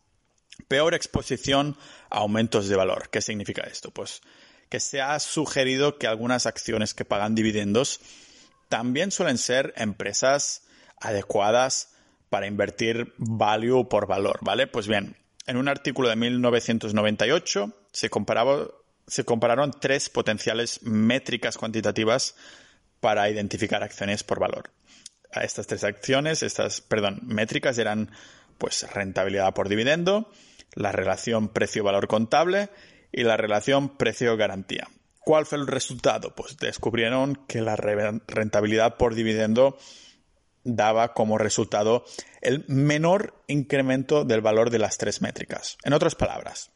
Peor 0.67 0.93
exposición 0.93 1.77
a 2.09 2.19
aumentos 2.19 2.67
de 2.67 2.75
valor. 2.75 3.09
¿Qué 3.09 3.21
significa 3.21 3.63
esto? 3.63 3.91
Pues 3.91 4.21
que 4.69 4.79
se 4.79 5.01
ha 5.01 5.19
sugerido 5.19 5.97
que 5.97 6.07
algunas 6.07 6.45
acciones 6.45 6.93
que 6.93 7.03
pagan 7.03 7.35
dividendos 7.35 7.99
también 8.69 9.11
suelen 9.11 9.37
ser 9.37 9.73
empresas 9.75 10.63
adecuadas 10.97 11.93
para 12.29 12.47
invertir 12.47 13.13
value 13.17 13.89
por 13.89 14.07
valor, 14.07 14.39
¿vale? 14.41 14.67
Pues 14.67 14.87
bien, 14.87 15.17
en 15.45 15.57
un 15.57 15.67
artículo 15.67 16.07
de 16.07 16.15
1998 16.15 17.73
se, 17.91 18.09
se 19.07 19.25
compararon 19.25 19.71
tres 19.81 20.09
potenciales 20.09 20.81
métricas 20.83 21.57
cuantitativas 21.57 22.35
para 23.01 23.29
identificar 23.29 23.83
acciones 23.83 24.23
por 24.23 24.39
valor. 24.39 24.71
A 25.33 25.41
estas 25.41 25.67
tres 25.67 25.83
acciones, 25.83 26.43
estas, 26.43 26.79
perdón, 26.81 27.19
métricas 27.23 27.77
eran 27.77 28.11
pues 28.57 28.85
rentabilidad 28.93 29.53
por 29.53 29.67
dividendo, 29.67 30.31
la 30.75 30.91
relación 30.91 31.49
precio-valor 31.49 32.07
contable 32.07 32.69
y 33.11 33.23
la 33.23 33.35
relación 33.35 33.97
precio-garantía. 33.97 34.87
¿Cuál 35.19 35.45
fue 35.45 35.57
el 35.57 35.67
resultado? 35.67 36.33
Pues 36.35 36.57
descubrieron 36.57 37.35
que 37.47 37.61
la 37.61 37.75
rentabilidad 37.75 38.97
por 38.97 39.15
dividendo 39.15 39.77
daba 40.63 41.13
como 41.13 41.37
resultado 41.37 42.05
el 42.41 42.65
menor 42.67 43.43
incremento 43.47 44.25
del 44.25 44.41
valor 44.41 44.69
de 44.69 44.79
las 44.79 44.97
tres 44.97 45.21
métricas. 45.21 45.77
En 45.83 45.93
otras 45.93 46.15
palabras, 46.15 46.71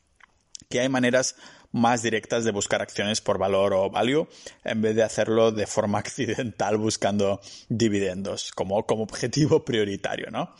que 0.69 0.79
hay 0.79 0.89
maneras 0.89 1.35
más 1.75 2.01
directas 2.01 2.45
de 2.45 2.51
buscar 2.51 2.81
acciones 2.81 3.19
por 3.19 3.37
valor 3.37 3.73
o 3.73 3.89
value 3.89 4.29
en 4.63 4.81
vez 4.81 4.95
de 4.95 5.03
hacerlo 5.03 5.51
de 5.51 5.67
forma 5.67 5.99
accidental 5.99 6.77
buscando 6.77 7.41
dividendos 7.67 8.51
como, 8.53 8.85
como 8.85 9.03
objetivo 9.03 9.65
prioritario, 9.65 10.31
¿no? 10.31 10.55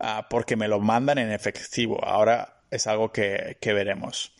ah, 0.00 0.26
porque 0.28 0.56
me 0.56 0.68
lo 0.68 0.80
mandan 0.80 1.18
en 1.18 1.32
efectivo. 1.32 2.02
Ahora 2.04 2.62
es 2.70 2.86
algo 2.86 3.12
que, 3.12 3.56
veremos. 3.62 4.32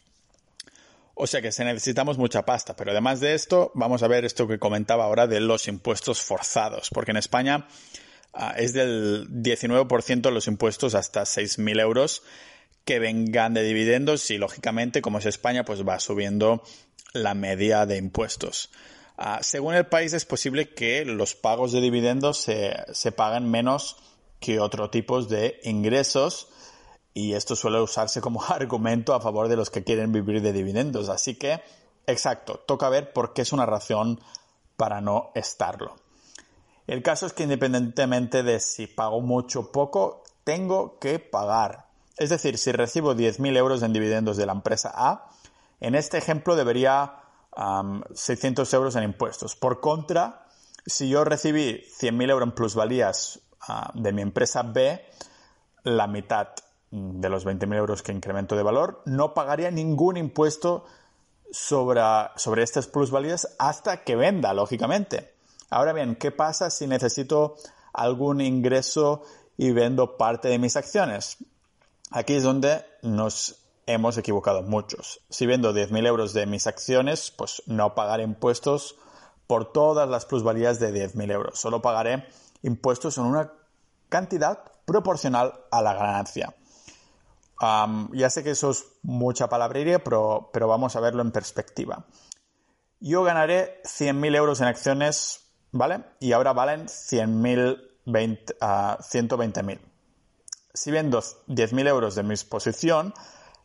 O 1.15 1.27
sea 1.27 1.41
que 1.41 1.53
se 1.53 1.65
necesitamos 1.65 2.19
mucha 2.19 2.45
pasta, 2.45 2.75
pero 2.75 2.91
además 2.91 3.21
de 3.21 3.35
esto, 3.35 3.71
vamos 3.75 4.03
a 4.03 4.09
ver 4.09 4.25
esto 4.25 4.49
que 4.49 4.59
comentaba 4.59 5.05
ahora 5.05 5.27
de 5.29 5.41
los 5.41 5.69
impuestos 5.69 6.23
forzados, 6.23 6.91
porque 6.91 7.13
en 7.13 7.19
España 7.19 7.69
ah, 8.33 8.55
es 8.57 8.73
del 8.73 9.29
19% 9.29 10.31
los 10.33 10.49
impuestos 10.49 10.95
hasta 10.97 11.23
6.000 11.23 11.81
euros 11.81 12.23
que 12.85 12.99
vengan 12.99 13.55
de 13.55 13.63
dividendos 13.63 14.31
y 14.31 14.39
lógicamente, 14.39 15.01
como 15.01 15.19
es 15.19 15.27
España, 15.27 15.65
pues 15.65 15.87
va 15.87 16.01
subiendo 16.01 16.63
la 17.13 17.35
media 17.35 17.87
de 17.87 17.97
impuestos. 17.97 18.71
Ah, 19.17 19.39
según 19.43 19.75
el 19.75 19.87
país 19.87 20.13
es 20.13 20.25
posible 20.25 20.75
que 20.75 21.05
los 21.05 21.37
pagos 21.37 21.71
de 21.71 21.81
dividendos 21.81 22.39
se, 22.39 22.75
se 22.93 23.13
paguen 23.13 23.49
menos 23.49 23.97
que 24.45 24.61
otro 24.61 24.91
tipo 24.91 25.23
de 25.23 25.59
ingresos 25.65 26.49
y 27.15 27.33
esto 27.33 27.57
suele 27.57 27.81
usarse 27.81 28.21
como 28.21 28.45
argumento 28.49 29.15
a 29.15 29.21
favor 29.21 29.49
de 29.49 29.57
los 29.57 29.71
que 29.71 29.85
quieren 29.85 30.13
vivir 30.13 30.43
de 30.43 30.53
dividendos. 30.53 31.09
Así 31.09 31.37
que, 31.37 31.63
exacto, 32.07 32.61
toca 32.67 32.91
ver 32.91 33.15
por 33.15 33.33
qué 33.33 33.41
es 33.41 33.55
una 33.55 33.65
razón 33.65 34.21
para 34.77 35.01
no 35.01 35.31
estarlo. 35.35 35.97
El 36.87 37.03
caso 37.03 37.25
es 37.25 37.33
que 37.33 37.45
independientemente 37.45 38.43
de 38.43 38.61
si 38.61 38.87
pago 38.87 39.23
mucho 39.23 39.61
o 39.61 39.73
poco, 39.73 40.25
tengo 40.45 40.99
que 40.99 41.19
pagar. 41.19 41.87
Es 42.19 42.29
decir, 42.29 42.59
si 42.59 42.71
recibo 42.71 43.15
10.000 43.15 43.57
euros 43.57 43.83
en 43.83 43.95
dividendos 43.95 44.37
de 44.37 44.45
la 44.45 44.53
empresa 44.53 44.93
A, 44.95 45.31
en 45.81 45.95
este 45.95 46.19
ejemplo 46.19 46.55
debería 46.55 47.15
600 48.13 48.75
euros 48.75 48.95
en 48.97 49.05
impuestos. 49.05 49.57
Por 49.57 49.81
contra, 49.81 50.45
si 50.85 51.09
yo 51.09 51.25
recibí 51.25 51.83
100.000 51.99 52.31
euros 52.31 52.49
en 52.49 52.55
plusvalías 52.55 53.41
ah, 53.69 53.91
de 53.95 54.13
mi 54.13 54.23
empresa 54.23 54.63
B, 54.63 55.05
la 55.85 56.07
mitad 56.07 56.49
de 56.91 57.29
los 57.29 57.45
20.000 57.45 57.75
euros 57.75 58.03
que 58.03 58.13
incremento 58.13 58.57
de 58.57 58.63
valor, 58.63 59.03
no 59.05 59.35
pagaría 59.35 59.71
ningún 59.71 60.17
impuesto 60.17 60.85
sobre, 61.51 62.01
sobre 62.37 62.63
estas 62.63 62.87
plusvalías 62.87 63.57
hasta 63.59 64.05
que 64.05 64.17
venda, 64.17 64.55
lógicamente. 64.55 65.35
Ahora 65.71 65.93
bien, 65.93 66.17
¿qué 66.17 66.31
pasa 66.31 66.71
si 66.71 66.87
necesito 66.87 67.57
algún 67.93 68.41
ingreso 68.41 69.23
y 69.57 69.73
vendo 69.73 70.17
parte 70.17 70.49
de 70.49 70.59
mis 70.59 70.77
acciones? 70.77 71.39
Aquí 72.11 72.35
es 72.35 72.45
donde 72.45 72.85
nos 73.03 73.57
hemos 73.87 74.17
equivocado 74.17 74.63
muchos. 74.63 75.21
Si 75.29 75.47
vendo 75.47 75.75
10.000 75.75 76.07
euros 76.07 76.33
de 76.33 76.47
mis 76.47 76.67
acciones, 76.67 77.33
pues 77.33 77.63
no 77.67 77.95
pagaré 77.95 78.23
impuestos 78.23 78.97
por 79.47 79.73
todas 79.73 80.09
las 80.09 80.27
plusvalías 80.27 80.79
de 80.79 80.93
10.000 80.93 81.33
euros. 81.33 81.59
Solo 81.59 81.83
pagaré 81.83 82.27
impuestos 82.65 83.19
en 83.19 83.25
una 83.25 83.53
cantidad 84.09 84.65
proporcional 84.85 85.53
a 85.71 85.83
la 85.83 85.95
ganancia. 85.95 86.55
ya 88.13 88.31
sé 88.31 88.43
que 88.43 88.51
eso 88.51 88.71
es 88.71 88.85
mucha 89.03 89.49
palabrería, 89.49 90.03
pero, 90.03 90.51
vamos 90.53 90.97
a 90.97 91.01
verlo 91.01 91.23
en 91.23 91.31
perspectiva. 91.31 92.05
Yo 93.01 93.23
ganaré 93.23 93.81
100.000 93.85 94.37
euros 94.37 94.61
en 94.61 94.67
acciones, 94.67 95.41
¿vale? 95.73 96.05
Y 96.21 96.33
ahora 96.33 96.53
valen 96.53 96.87
100.000, 96.87 97.81
120.000. 98.07 99.79
Si 100.73 100.91
vendo 100.91 101.21
10.000 101.21 101.89
euros 101.89 102.15
de 102.15 102.23
mi 102.23 102.35
exposición, 102.35 103.15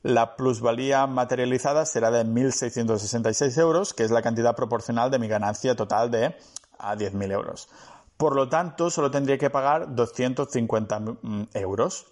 la 0.03 0.35
plusvalía 0.35 1.07
materializada 1.07 1.85
será 1.85 2.11
de 2.11 2.25
1.666 2.25 3.57
euros, 3.59 3.93
que 3.93 4.03
es 4.03 4.11
la 4.11 4.21
cantidad 4.21 4.55
proporcional 4.55 5.09
de 5.09 5.19
mi 5.19 5.27
ganancia 5.27 5.75
total 5.75 6.11
de 6.11 6.35
a 6.77 6.95
10.000 6.95 7.31
euros. 7.31 7.69
Por 8.19 8.35
lo 8.35 8.49
tanto, 8.49 8.89
solo 8.89 9.09
tendría 9.09 9.37
que 9.37 9.49
pagar 9.49 9.95
250 9.95 10.99
mm, 10.99 11.43
euros. 11.53 12.05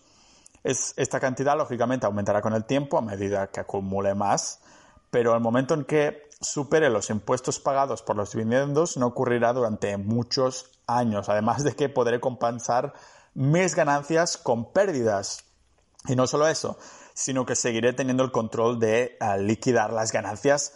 esta 0.64 1.20
cantidad, 1.20 1.58
lógicamente, 1.58 2.06
aumentará 2.06 2.42
con 2.42 2.54
el 2.54 2.64
tiempo 2.64 2.98
a 2.98 3.02
medida 3.02 3.48
que 3.48 3.60
acumule 3.60 4.16
más, 4.16 4.62
pero 5.12 5.36
el 5.36 5.42
momento 5.42 5.74
en 5.74 5.84
que 5.84 6.30
supere 6.40 6.90
los 6.90 7.10
impuestos 7.10 7.60
pagados 7.60 8.04
por 8.04 8.16
los 8.16 8.32
dividendos 8.32 8.96
no 8.96 9.08
ocurrirá 9.08 9.52
durante 9.52 9.98
muchos 9.98 10.72
años, 10.88 11.28
además 11.28 11.66
de 11.66 11.76
que 11.76 11.90
podré 11.90 12.22
compensar 12.22 12.94
mis 13.34 13.76
ganancias 13.76 14.38
con 14.38 14.72
pérdidas. 14.72 15.44
Y 16.08 16.16
no 16.16 16.26
solo 16.26 16.48
eso, 16.48 16.78
sino 17.14 17.46
que 17.46 17.58
seguiré 17.58 17.92
teniendo 17.92 18.24
el 18.24 18.32
control 18.32 18.80
de 18.80 19.18
ah, 19.20 19.36
liquidar 19.36 19.92
las 19.92 20.14
ganancias 20.14 20.74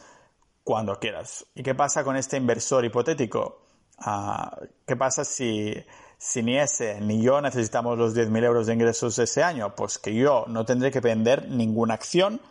cuando 0.65 0.99
quieras. 0.99 1.45
¿Y 1.55 1.63
qué 1.63 1.73
pasa 1.73 2.03
con 2.03 2.17
este 2.17 2.35
inversor 2.35 2.83
hipotético? 2.83 3.60
Ah, 4.03 4.57
¿Qué 4.87 4.95
pasa 4.95 5.23
si, 5.23 5.73
si 6.17 6.41
ni 6.41 6.57
ese 6.57 6.99
ni 7.01 7.21
yo 7.21 7.39
necesitamos 7.39 7.97
los 7.97 8.15
10.000 8.15 8.43
euros 8.43 8.67
de 8.67 8.73
ingresos 8.73 9.17
ese 9.19 9.43
año? 9.43 9.75
Pues 9.75 9.99
que 9.99 10.13
yo 10.15 10.45
no 10.47 10.65
tendré 10.65 10.91
que 10.91 10.99
vender 10.99 11.47
ninguna 11.49 11.93
acción, 11.93 12.41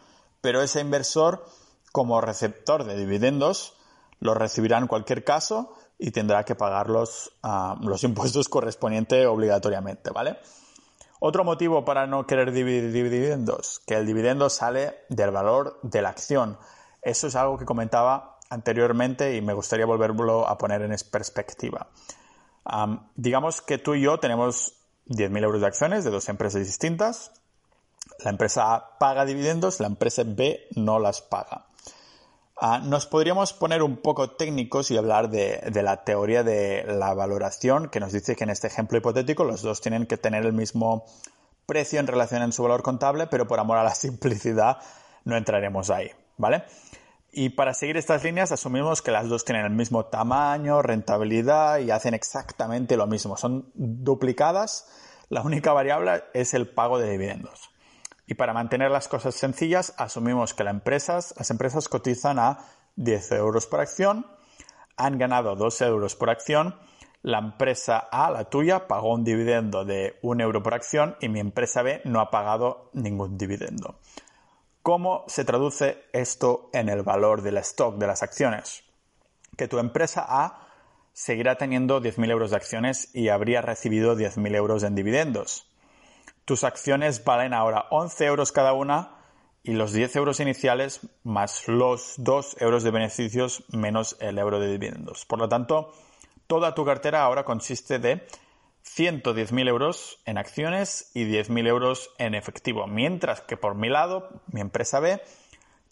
pero 0.40 0.62
ese 0.62 0.80
inversor 0.80 1.44
como 1.92 2.20
receptor 2.20 2.84
de 2.84 2.96
dividendos, 2.96 3.76
los 4.20 4.36
recibirá 4.36 4.78
en 4.78 4.86
cualquier 4.86 5.24
caso 5.24 5.74
y 5.98 6.12
tendrá 6.12 6.44
que 6.44 6.54
pagar 6.54 6.88
los, 6.88 7.32
ah, 7.42 7.76
los 7.82 8.04
impuestos 8.04 8.48
correspondientes 8.48 9.26
obligatoriamente, 9.26 10.10
¿vale? 10.10 10.38
Otro 11.18 11.44
motivo 11.44 11.84
para 11.84 12.06
no 12.06 12.26
querer 12.26 12.52
dividir 12.52 12.92
dividendos, 12.92 13.80
que 13.86 13.94
el 13.94 14.06
dividendo 14.06 14.48
sale 14.48 15.04
del 15.10 15.30
valor 15.30 15.78
de 15.82 16.00
la 16.00 16.08
acción. 16.08 16.58
Eso 17.02 17.26
es 17.26 17.36
algo 17.36 17.58
que 17.58 17.66
comentaba 17.66 18.38
anteriormente 18.50 19.36
y 19.36 19.40
me 19.40 19.54
gustaría 19.54 19.86
volverlo 19.86 20.46
a 20.46 20.58
poner 20.58 20.82
en 20.82 20.94
perspectiva. 21.10 21.88
digamos 23.14 23.62
que 23.62 23.78
tú 23.78 23.94
y 23.94 24.02
yo 24.02 24.18
tenemos 24.18 24.74
10.000 25.06 25.42
euros 25.42 25.60
de 25.60 25.66
acciones 25.66 26.04
de 26.04 26.10
dos 26.10 26.28
empresas 26.28 26.64
distintas. 26.66 27.32
La 28.24 28.30
empresa 28.30 28.74
A 28.74 28.98
paga 28.98 29.24
dividendos, 29.24 29.80
la 29.80 29.86
empresa 29.86 30.22
B 30.26 30.66
no 30.76 30.98
las 30.98 31.22
paga. 31.22 31.66
Ah, 32.62 32.78
nos 32.78 33.06
podríamos 33.06 33.54
poner 33.54 33.82
un 33.82 33.96
poco 33.96 34.32
técnicos 34.32 34.90
y 34.90 34.98
hablar 34.98 35.30
de, 35.30 35.70
la 35.82 36.04
teoría 36.04 36.42
de 36.42 36.84
la 36.86 37.14
valoración, 37.14 37.88
que 37.88 38.00
nos 38.00 38.12
dice 38.12 38.36
que 38.36 38.44
en 38.44 38.50
este 38.50 38.66
ejemplo 38.66 38.98
hipotético 38.98 39.44
los 39.44 39.62
dos 39.62 39.80
tienen 39.80 40.04
que 40.04 40.18
tener 40.18 40.44
el 40.44 40.52
mismo 40.52 41.06
precio 41.64 42.00
en 42.00 42.06
relación 42.06 42.42
a 42.42 42.52
su 42.52 42.62
valor 42.62 42.82
contable, 42.82 43.28
pero 43.28 43.48
por 43.48 43.60
amor 43.60 43.78
a 43.78 43.84
la 43.84 43.94
simplicidad 43.94 44.76
no 45.24 45.36
entraremos 45.36 45.88
ahí, 45.88 46.10
¿vale? 46.36 46.64
Y 47.32 47.50
para 47.50 47.74
seguir 47.74 47.96
estas 47.96 48.24
líneas 48.24 48.50
asumimos 48.50 49.02
que 49.02 49.12
las 49.12 49.28
dos 49.28 49.44
tienen 49.44 49.64
el 49.64 49.72
mismo 49.72 50.06
tamaño, 50.06 50.82
rentabilidad 50.82 51.78
y 51.78 51.90
hacen 51.90 52.14
exactamente 52.14 52.96
lo 52.96 53.06
mismo. 53.06 53.36
Son 53.36 53.70
duplicadas. 53.74 54.88
La 55.28 55.42
única 55.42 55.72
variable 55.72 56.24
es 56.34 56.54
el 56.54 56.68
pago 56.68 56.98
de 56.98 57.10
dividendos. 57.10 57.70
Y 58.26 58.34
para 58.34 58.52
mantener 58.52 58.90
las 58.90 59.06
cosas 59.06 59.34
sencillas, 59.34 59.94
asumimos 59.96 60.54
que 60.54 60.64
las 60.64 60.72
empresas, 61.50 61.88
cotizan 61.88 62.38
a 62.38 62.58
10 62.96 63.32
euros 63.32 63.66
por 63.66 63.80
acción, 63.80 64.26
han 64.96 65.18
ganado 65.18 65.54
2 65.56 65.80
euros 65.82 66.16
por 66.16 66.30
acción, 66.30 66.76
la 67.22 67.38
empresa 67.38 67.98
A, 67.98 68.30
la 68.30 68.44
tuya, 68.44 68.86
pagó 68.86 69.12
un 69.14 69.24
dividendo 69.24 69.84
de 69.84 70.18
1 70.22 70.42
euro 70.42 70.62
por 70.62 70.74
acción 70.74 71.16
y 71.20 71.28
mi 71.28 71.40
empresa 71.40 71.82
B 71.82 72.02
no 72.04 72.20
ha 72.20 72.30
pagado 72.30 72.90
ningún 72.92 73.36
dividendo. 73.36 73.98
¿Cómo 74.82 75.24
se 75.28 75.44
traduce 75.44 76.04
esto 76.12 76.70
en 76.72 76.88
el 76.88 77.02
valor 77.02 77.42
del 77.42 77.58
stock 77.58 77.96
de 77.96 78.06
las 78.06 78.22
acciones? 78.22 78.84
Que 79.56 79.68
tu 79.68 79.78
empresa 79.78 80.24
A 80.28 80.68
seguirá 81.12 81.56
teniendo 81.56 82.00
10.000 82.00 82.30
euros 82.30 82.50
de 82.50 82.56
acciones 82.56 83.14
y 83.14 83.28
habría 83.28 83.62
recibido 83.62 84.16
10.000 84.16 84.56
euros 84.56 84.82
en 84.82 84.94
dividendos 84.94 85.70
tus 86.50 86.64
acciones 86.64 87.22
valen 87.22 87.54
ahora 87.54 87.86
11 87.90 88.24
euros 88.24 88.50
cada 88.50 88.72
una 88.72 89.14
y 89.62 89.74
los 89.74 89.92
10 89.92 90.16
euros 90.16 90.40
iniciales 90.40 90.98
más 91.22 91.68
los 91.68 92.14
2 92.18 92.56
euros 92.58 92.82
de 92.82 92.90
beneficios 92.90 93.62
menos 93.68 94.16
el 94.18 94.36
euro 94.36 94.58
de 94.58 94.72
dividendos. 94.72 95.24
Por 95.26 95.38
lo 95.38 95.48
tanto, 95.48 95.92
toda 96.48 96.74
tu 96.74 96.84
cartera 96.84 97.22
ahora 97.22 97.44
consiste 97.44 98.00
de 98.00 98.26
110.000 98.96 99.68
euros 99.68 100.18
en 100.24 100.38
acciones 100.38 101.10
y 101.14 101.24
10.000 101.24 101.68
euros 101.68 102.10
en 102.18 102.34
efectivo, 102.34 102.86
mientras 102.86 103.40
que 103.40 103.56
por 103.56 103.74
mi 103.74 103.88
lado, 103.88 104.42
mi 104.52 104.60
empresa 104.60 105.00
B 105.00 105.20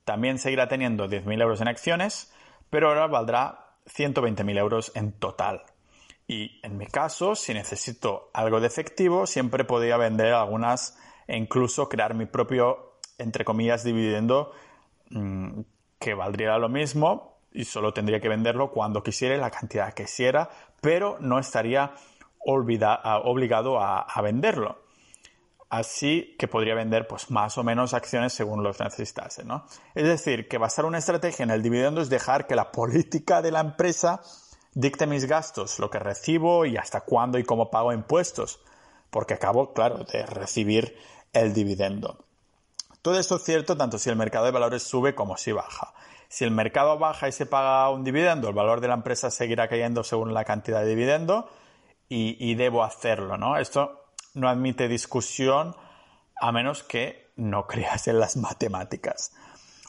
también 0.05 0.39
seguirá 0.39 0.69
teniendo 0.69 1.09
10.000 1.09 1.43
euros 1.43 1.61
en 1.61 1.69
acciones, 1.69 2.33
pero 2.71 2.89
ahora 2.89 3.07
valdrá 3.07 3.77
120.000 3.87 4.59
euros 4.59 4.93
en 4.95 5.13
total. 5.13 5.63
Y 6.27 6.61
en 6.63 6.77
mi 6.77 6.87
caso, 6.87 7.35
si 7.35 7.55
necesito 7.55 8.31
algo 8.35 8.61
de 8.61 8.67
efectivo, 8.67 9.27
siempre 9.27 9.65
podría 9.65 9.97
vender 9.97 10.35
algunas 10.35 10.99
e 11.27 11.37
incluso 11.37 11.89
crear 11.89 12.15
mi 12.15 12.27
propio, 12.27 12.99
entre 13.19 13.45
comillas, 13.45 13.85
dividendo 13.85 14.53
mm, 15.11 15.61
que 15.99 16.15
valdría 16.15 16.59
lo 16.59 16.69
mismo 16.69 17.39
y 17.53 17.65
solo 17.65 17.95
tendría 17.95 18.21
que 18.21 18.29
venderlo 18.29 18.71
cuando 18.71 19.03
quisiera 19.03 19.37
la 19.37 19.51
cantidad 19.51 19.93
que 19.95 20.05
quisiera, 20.05 20.51
pero 20.81 21.17
no 21.21 21.39
estaría 21.39 21.93
obligado 22.49 23.81
a, 23.81 24.21
venderlo. 24.23 24.79
Así 25.71 26.35
que 26.39 26.49
podría 26.49 26.75
vender 26.75 27.07
pues, 27.07 27.31
más 27.31 27.59
o 27.59 27.65
menos 27.65 27.93
acciones 27.93 28.33
según 28.33 28.63
los 28.63 28.81
necesitase. 28.81 29.45
¿no? 29.45 29.67
Es 29.95 30.05
decir, 30.05 30.49
que 30.49 30.57
basar 30.57 30.87
una 30.87 30.99
estrategia 30.99 31.43
en 31.43 31.51
el 31.51 31.63
dividendo 31.63 32.01
es 32.01 32.09
dejar 32.09 32.47
que 32.47 32.57
la 32.57 32.73
política 32.73 33.43
de 33.43 33.53
la 33.53 33.61
empresa 33.61 34.23
dicte 34.73 35.07
mis 35.07 35.27
gastos, 35.27 35.79
lo 35.79 35.91
que 35.91 35.99
recibo 35.99 36.65
y 36.65 36.79
hasta 36.79 37.03
cuándo 37.03 37.39
y 37.39 37.45
cómo 37.45 37.71
pago 37.71 37.93
impuestos, 37.93 38.61
porque 39.11 39.35
acabo, 39.35 39.75
claro, 39.75 40.05
de 40.05 40.25
recibir 40.25 40.97
el 41.35 41.53
dividendo. 41.53 42.25
Todo 43.03 43.19
esto 43.19 43.37
es 43.37 43.45
cierto 43.45 43.77
tanto 43.77 43.99
si 43.99 44.09
el 44.09 44.17
mercado 44.17 44.47
de 44.47 44.53
valores 44.53 44.83
sube 44.83 45.15
como 45.15 45.37
si 45.37 45.53
baja. 45.53 45.93
Si 46.29 46.45
el 46.45 46.51
mercado 46.51 46.99
baja 46.99 47.29
y 47.29 47.33
se 47.33 47.47
paga 47.47 47.91
un 47.91 48.05
dividendo, 48.05 48.49
el 48.49 48.55
valor 48.55 48.81
de 48.81 48.89
la 48.89 48.95
empresa 48.95 49.31
seguirá 49.31 49.69
cayendo 49.69 50.03
según 50.03 50.33
la 50.33 50.45
cantidad 50.45 50.81
de 50.81 50.89
dividendo 50.89 51.49
y, 52.09 52.55
debo 52.55 52.85
hacerlo, 52.85 53.37
¿no? 53.37 53.59
Esto 53.59 54.07
no 54.35 54.49
admite 54.49 54.89
discusión 54.89 55.77
a 56.41 56.53
menos 56.53 56.83
que 56.83 57.31
no 57.37 57.67
creas 57.69 58.09
en 58.09 58.19
las 58.19 58.37
matemáticas. 58.37 59.33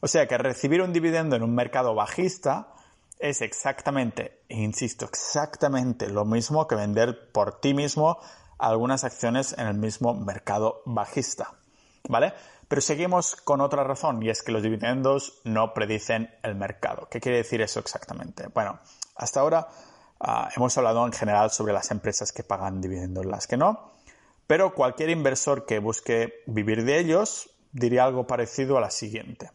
O 0.02 0.08
sea 0.08 0.28
que 0.28 0.38
recibir 0.38 0.82
un 0.82 0.94
dividendo 0.94 1.36
en 1.36 1.44
un 1.44 1.56
mercado 1.56 1.94
bajista 1.94 2.74
es 3.20 3.42
exactamente, 3.42 4.42
insisto, 4.48 5.06
exactamente 5.06 6.10
lo 6.10 6.24
mismo 6.24 6.68
que 6.68 6.76
vender 6.76 7.32
por 7.32 7.60
ti 7.60 7.74
mismo 7.74 8.18
algunas 8.58 9.04
acciones 9.04 9.54
en 9.58 9.68
el 9.68 9.76
mismo 9.76 10.14
mercado 10.14 10.82
bajista. 10.86 11.54
¿Vale? 12.08 12.34
Pero 12.70 12.82
seguimos 12.82 13.36
con 13.36 13.62
otra 13.62 13.84
razón 13.84 14.24
y 14.24 14.30
es 14.30 14.42
que 14.42 14.52
los 14.52 14.64
dividendos 14.64 15.42
no 15.44 15.74
predicen 15.74 16.34
el 16.44 16.56
mercado. 16.56 17.08
¿Qué 17.10 17.20
quiere 17.20 17.40
decir 17.40 17.62
eso 17.62 17.80
exactamente? 17.80 18.48
Bueno, 18.54 18.80
hasta 19.16 19.42
ahora 19.42 19.68
ah, 20.20 20.50
hemos 20.56 20.78
hablado 20.78 21.06
en 21.06 21.14
general 21.14 21.52
sobre 21.52 21.74
las 21.74 21.92
empresas 21.92 22.32
que 22.32 22.44
pagan 22.44 22.82
dividendos, 22.82 23.26
las 23.26 23.48
que 23.48 23.58
no, 23.58 23.92
pero 24.48 24.74
cualquier 24.74 25.10
inversor 25.10 25.66
que 25.66 25.80
busque 25.80 26.44
vivir 26.48 26.84
de 26.84 27.00
ellos 27.00 27.52
diría 27.72 28.06
algo 28.06 28.26
parecido 28.26 28.78
a 28.78 28.82
la 28.82 28.90
siguiente. 28.90 29.52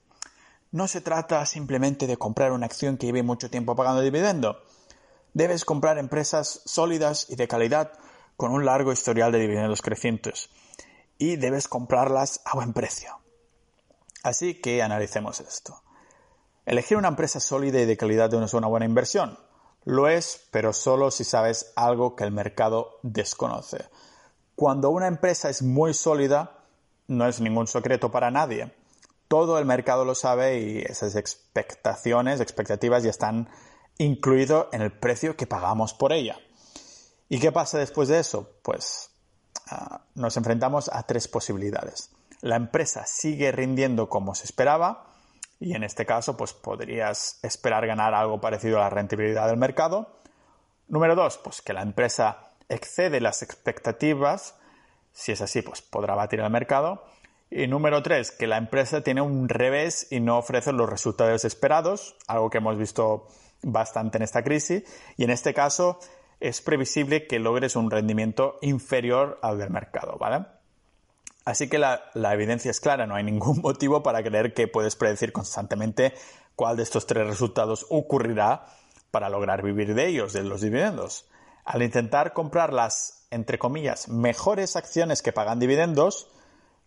No 0.71 0.89
se 0.89 1.01
trata 1.01 1.45
simplemente 1.47 2.07
de 2.07 2.17
comprar 2.17 2.53
una 2.53 2.67
acción 2.67 2.97
que 2.97 3.07
lleve 3.07 3.23
mucho 3.23 3.51
tiempo 3.51 3.77
pagando 3.77 4.01
dividendo. 4.03 4.63
Debes 5.33 5.65
comprar 5.65 5.99
empresas 5.99 6.63
sólidas 6.65 7.27
y 7.29 7.37
de 7.37 7.49
calidad 7.49 7.93
con 8.37 8.53
un 8.53 8.65
largo 8.65 8.93
historial 8.93 9.33
de 9.33 9.39
dividendos 9.39 9.83
crecientes. 9.83 10.51
Y 11.19 11.37
debes 11.37 11.69
comprarlas 11.69 12.41
a 12.45 12.57
buen 12.57 12.73
precio. 12.73 13.19
Así 14.25 14.61
que 14.61 14.83
analicemos 14.83 15.41
esto. 15.41 15.83
Elegir 16.67 16.97
una 16.97 17.09
empresa 17.09 17.41
sólida 17.41 17.81
y 17.81 17.85
de 17.85 17.97
calidad 17.97 18.31
no 18.31 18.45
es 18.45 18.55
una 18.55 18.67
buena 18.67 18.87
inversión. 18.87 19.39
Lo 19.85 20.09
es, 20.09 20.47
pero 20.51 20.73
solo 20.73 21.11
si 21.11 21.25
sabes 21.25 21.73
algo 21.77 22.17
que 22.17 22.25
el 22.25 22.33
mercado 22.33 22.99
desconoce. 23.03 23.85
Cuando 24.57 24.91
una 24.91 25.09
empresa 25.09 25.51
es 25.51 25.63
muy 25.63 25.95
sólida, 25.95 26.59
no 27.07 27.27
es 27.27 27.41
ningún 27.41 27.67
secreto 27.67 28.11
para 28.11 28.31
nadie 28.31 28.73
todo 29.29 29.59
el 29.59 29.65
mercado 29.65 30.05
lo 30.05 30.15
sabe 30.15 30.61
y 30.61 30.79
esas 30.83 31.17
expectaciones, 31.17 32.41
expectativas 32.41 33.03
ya 33.03 33.11
están 33.11 33.49
incluido 33.99 34.69
en 34.73 34.83
el 34.83 34.93
precio 34.93 35.37
que 35.37 35.47
pagamos 35.47 35.95
por 35.95 36.13
ella. 36.13 36.39
¿Y 37.29 37.41
qué 37.41 37.51
pasa 37.51 37.79
después 37.79 38.09
de 38.09 38.21
eso? 38.21 38.49
Pues 38.63 39.11
ah, 39.71 40.03
nos 40.15 40.37
enfrentamos 40.37 40.89
a 40.93 41.03
tres 41.05 41.27
posibilidades. 41.27 42.11
La 42.43 42.57
empresa 42.57 43.07
sigue 43.07 43.51
rindiendo 43.51 44.09
como 44.09 44.37
se 44.37 44.45
esperaba 44.45 45.14
y 45.61 45.75
en 45.75 45.85
este 45.85 46.07
caso 46.07 46.37
pues 46.37 46.53
podrías 46.53 47.39
esperar 47.43 47.87
ganar 47.87 48.15
algo 48.15 48.41
parecido 48.41 48.79
a 48.79 48.83
la 48.83 48.91
rentabilidad 48.91 49.49
del 49.49 49.57
mercado. 49.57 50.21
Número 50.89 51.15
dos, 51.15 51.39
pues 51.39 51.63
que 51.63 51.73
la 51.73 51.83
empresa 51.83 52.51
excede 52.69 53.21
las 53.21 53.43
expectativas. 53.43 54.57
Si 55.13 55.33
es 55.33 55.41
así, 55.41 55.63
pues 55.63 55.81
podrá 55.83 56.15
batir 56.15 56.41
el 56.41 56.51
mercado. 56.51 57.05
Y 57.51 57.67
número 57.69 58.03
tres, 58.03 58.31
que 58.31 58.47
la 58.47 58.57
empresa 58.57 59.03
tiene 59.03 59.21
un 59.21 59.49
revés 59.49 60.09
y 60.11 60.21
no 60.21 60.39
ofrece 60.39 60.73
los 60.73 60.91
resultados 60.91 61.45
esperados, 61.45 62.17
algo 62.27 62.51
que 62.51 62.59
hemos 62.59 62.77
visto 62.77 63.29
bastante 63.63 64.19
en 64.19 64.23
esta 64.23 64.43
crisis. 64.43 64.83
Y 65.17 65.25
en 65.25 65.31
este 65.31 65.55
caso 65.55 66.01
es 66.41 66.61
previsible 66.61 67.27
que 67.27 67.39
logres 67.39 67.77
un 67.77 67.91
rendimiento 67.91 68.59
inferior 68.61 69.39
al 69.43 69.59
del 69.59 69.71
mercado, 69.71 70.19
¿vale? 70.19 70.47
Así 71.45 71.69
que 71.69 71.79
la, 71.79 72.11
evidencia 72.15 72.71
es 72.71 72.81
clara, 72.81 73.07
no 73.07 73.15
hay 73.15 73.25
ningún 73.25 73.61
motivo 73.63 74.03
para 74.03 74.23
creer 74.23 74.55
que 74.55 74.69
puedes 74.69 74.97
predecir 74.97 75.33
constantemente 75.33 76.15
cuál 76.57 76.77
de 76.77 76.83
estos 76.85 77.07
tres 77.07 77.27
resultados 77.27 77.87
ocurrirá 77.91 78.67
para 79.11 79.29
lograr 79.29 79.63
vivir 79.63 79.95
de 79.95 80.07
ellos, 80.07 80.33
de 80.33 80.43
los 80.43 80.61
dividendos. 80.61 81.29
Al 81.65 81.83
intentar 81.83 82.33
comprar 82.33 82.73
las, 82.73 83.27
entre 83.31 83.59
comillas, 83.59 84.09
mejores 84.09 84.77
acciones 84.77 85.23
que 85.23 85.33
pagan 85.33 85.59
dividendos, 85.59 86.29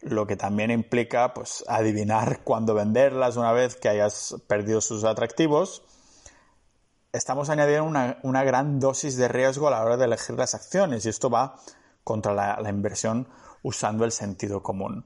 lo 0.01 0.27
que 0.27 0.35
también 0.35 0.71
implica 0.71 1.33
pues 1.33 1.63
adivinar 1.67 2.41
cuándo 2.43 2.73
venderlas 2.73 3.37
una 3.37 3.51
vez 3.51 3.75
que 3.75 3.89
hayas 3.89 4.35
perdido 4.47 4.81
sus 4.81 5.03
atractivos. 5.03 5.83
Estamos 7.13 7.49
añadiendo 7.49 7.85
una, 8.21 8.43
gran 8.43 8.79
dosis 8.79 9.17
de 9.17 9.27
riesgo 9.27 9.67
a 9.67 9.71
la 9.71 9.83
hora 9.83 9.97
de 9.97 10.05
elegir 10.05 10.37
las 10.37 10.53
acciones 10.53 11.05
y 11.05 11.09
esto 11.09 11.29
va 11.29 11.55
contra 12.03 12.33
la, 12.33 12.69
inversión 12.69 13.27
usando 13.63 14.05
el 14.05 14.11
sentido 14.11 14.61
común. 14.63 15.05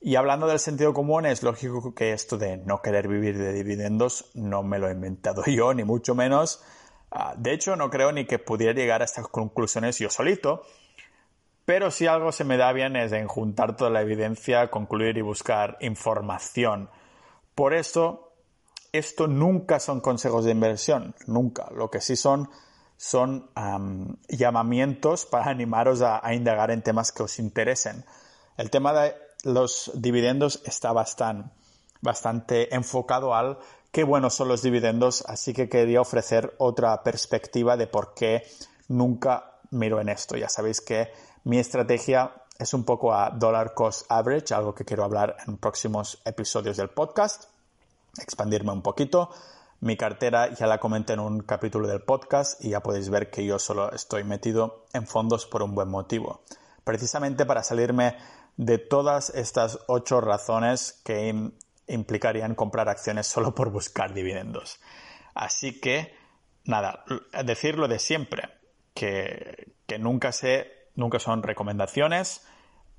Y 0.00 0.16
hablando 0.16 0.46
del 0.46 0.58
sentido 0.58 0.94
común, 0.94 1.26
es 1.26 1.42
lógico 1.42 1.94
que 1.94 2.12
esto 2.12 2.38
de 2.38 2.58
no 2.58 2.80
querer 2.82 3.08
vivir 3.08 3.38
de 3.38 3.52
dividendos 3.52 4.30
no 4.34 4.62
me 4.62 4.78
lo 4.78 4.88
he 4.88 4.92
inventado 4.92 5.42
yo, 5.46 5.74
ni 5.74 5.84
mucho 5.84 6.14
menos. 6.14 6.62
Ah, 7.10 7.34
de 7.36 7.52
hecho, 7.52 7.76
no 7.76 7.90
creo 7.90 8.12
ni 8.12 8.26
que 8.26 8.38
pudiera 8.38 8.72
llegar 8.72 9.02
a 9.02 9.04
estas 9.04 9.28
conclusiones 9.28 9.98
yo 9.98 10.10
solito. 10.10 10.62
Pero 11.64 11.90
si 11.90 12.06
algo 12.06 12.30
se 12.30 12.44
me 12.44 12.56
da 12.56 12.72
bien 12.72 12.94
es 12.94 13.10
en 13.12 13.26
juntar 13.26 13.76
toda 13.76 13.90
la 13.90 14.02
evidencia, 14.02 14.70
concluir 14.70 15.18
y 15.18 15.22
buscar 15.22 15.76
información. 15.80 16.88
Por 17.56 17.74
eso, 17.74 18.32
esto 18.92 19.26
nunca 19.26 19.80
son 19.80 20.00
consejos 20.00 20.44
de 20.44 20.52
inversión, 20.52 21.16
nunca. 21.26 21.68
Lo 21.74 21.90
que 21.90 22.00
sí 22.00 22.14
son 22.14 22.48
son 22.96 23.50
llamamientos 24.28 25.26
para 25.26 25.50
animaros 25.50 26.02
a, 26.02 26.22
indagar 26.34 26.70
en 26.70 26.82
temas 26.82 27.12
que 27.12 27.22
os 27.22 27.38
interesen. 27.38 28.04
El 28.56 28.70
tema 28.70 28.92
de 28.92 29.14
los 29.44 29.90
dividendos 29.94 30.62
está 30.64 30.92
bastante, 30.92 31.50
bastante 32.00 32.74
enfocado 32.74 33.34
al 33.34 33.58
qué 33.92 34.04
buenos 34.04 34.34
son 34.34 34.48
los 34.48 34.62
dividendos, 34.62 35.24
así 35.26 35.52
que 35.52 35.68
quería 35.68 36.00
ofrecer 36.00 36.54
otra 36.58 37.02
perspectiva 37.02 37.76
de 37.76 37.86
por 37.86 38.14
qué 38.14 38.46
nunca 38.88 39.58
miro 39.70 40.00
en 40.00 40.08
esto. 40.08 40.36
Ya 40.36 40.48
sabéis 40.48 40.80
que 40.80 41.10
mi 41.44 41.58
estrategia 41.58 42.32
es 42.58 42.72
un 42.74 42.84
poco 42.84 43.12
a 43.12 43.30
dollar 43.30 43.74
cost 43.74 44.10
average, 44.10 44.54
algo 44.54 44.74
que 44.74 44.84
quiero 44.84 45.04
hablar 45.04 45.36
en 45.46 45.58
próximos 45.58 46.20
episodios 46.24 46.76
del 46.76 46.90
podcast, 46.90 47.44
expandirme 48.18 48.72
un 48.72 48.82
poquito. 48.82 49.30
Mi 49.80 49.96
cartera 49.96 50.54
ya 50.54 50.66
la 50.66 50.78
comenté 50.78 51.12
en 51.12 51.20
un 51.20 51.40
capítulo 51.40 51.86
del 51.86 52.00
podcast 52.00 52.64
y 52.64 52.70
ya 52.70 52.82
podéis 52.82 53.10
ver 53.10 53.30
que 53.30 53.44
yo 53.44 53.58
solo 53.58 53.92
estoy 53.92 54.24
metido 54.24 54.86
en 54.92 55.06
fondos 55.06 55.46
por 55.46 55.62
un 55.62 55.74
buen 55.74 55.88
motivo. 55.88 56.42
Precisamente 56.82 57.44
para 57.44 57.62
salirme 57.62 58.16
de 58.56 58.78
todas 58.78 59.30
estas 59.30 59.80
ocho 59.86 60.20
razones 60.20 61.00
que 61.04 61.52
implicarían 61.88 62.54
comprar 62.54 62.88
acciones 62.88 63.26
solo 63.26 63.54
por 63.54 63.70
buscar 63.70 64.14
dividendos. 64.14 64.80
Así 65.34 65.78
que, 65.80 66.14
nada, 66.64 67.04
decirlo 67.44 67.86
de 67.86 67.98
siempre, 67.98 68.48
que, 68.94 69.74
nunca 69.98 70.30
nunca 70.94 71.18
son 71.18 71.42
recomendaciones 71.42 72.46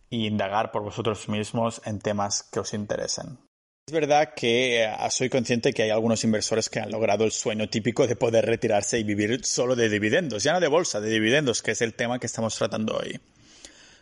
y 0.09 0.27
indagar 0.27 0.71
por 0.71 0.83
vosotros 0.83 1.27
mismos 1.27 1.81
en 1.85 1.99
temas 1.99 2.43
que 2.43 2.59
os 2.59 2.73
interesen. 2.73 3.39
Es 3.87 3.93
verdad 3.93 4.33
que 4.35 4.83
eh, 4.83 4.89
soy 5.11 5.29
consciente 5.29 5.71
que 5.71 5.83
hay 5.83 5.91
algunos 5.91 6.21
inversores 6.25 6.67
que 6.67 6.81
han 6.81 6.91
logrado 6.91 7.23
el 7.23 7.31
sueño 7.31 7.69
típico 7.69 8.05
de 8.05 8.17
poder 8.17 8.45
retirarse 8.45 8.99
y 8.99 9.03
vivir 9.05 9.45
solo 9.45 9.77
de 9.77 9.87
dividendos, 9.87 10.43
ya 10.43 10.51
no 10.51 10.59
de 10.59 10.67
bolsa, 10.67 10.99
de 10.99 11.09
dividendos, 11.09 11.61
que 11.61 11.71
es 11.71 11.81
el 11.81 11.93
tema 11.93 12.19
que 12.19 12.25
estamos 12.25 12.53
tratando 12.57 12.97
hoy. 12.97 13.17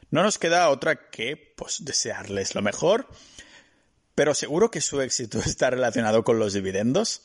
No 0.09 0.23
nos 0.23 0.39
queda 0.39 0.69
otra 0.69 1.11
que 1.11 1.37
pues, 1.55 1.85
desearles 1.85 2.55
lo 2.55 2.63
mejor, 2.63 3.07
pero 4.15 4.33
seguro 4.33 4.71
que 4.71 4.81
su 4.81 5.01
éxito 5.01 5.37
está 5.45 5.69
relacionado 5.69 6.23
con 6.23 6.39
los 6.39 6.53
dividendos. 6.53 7.21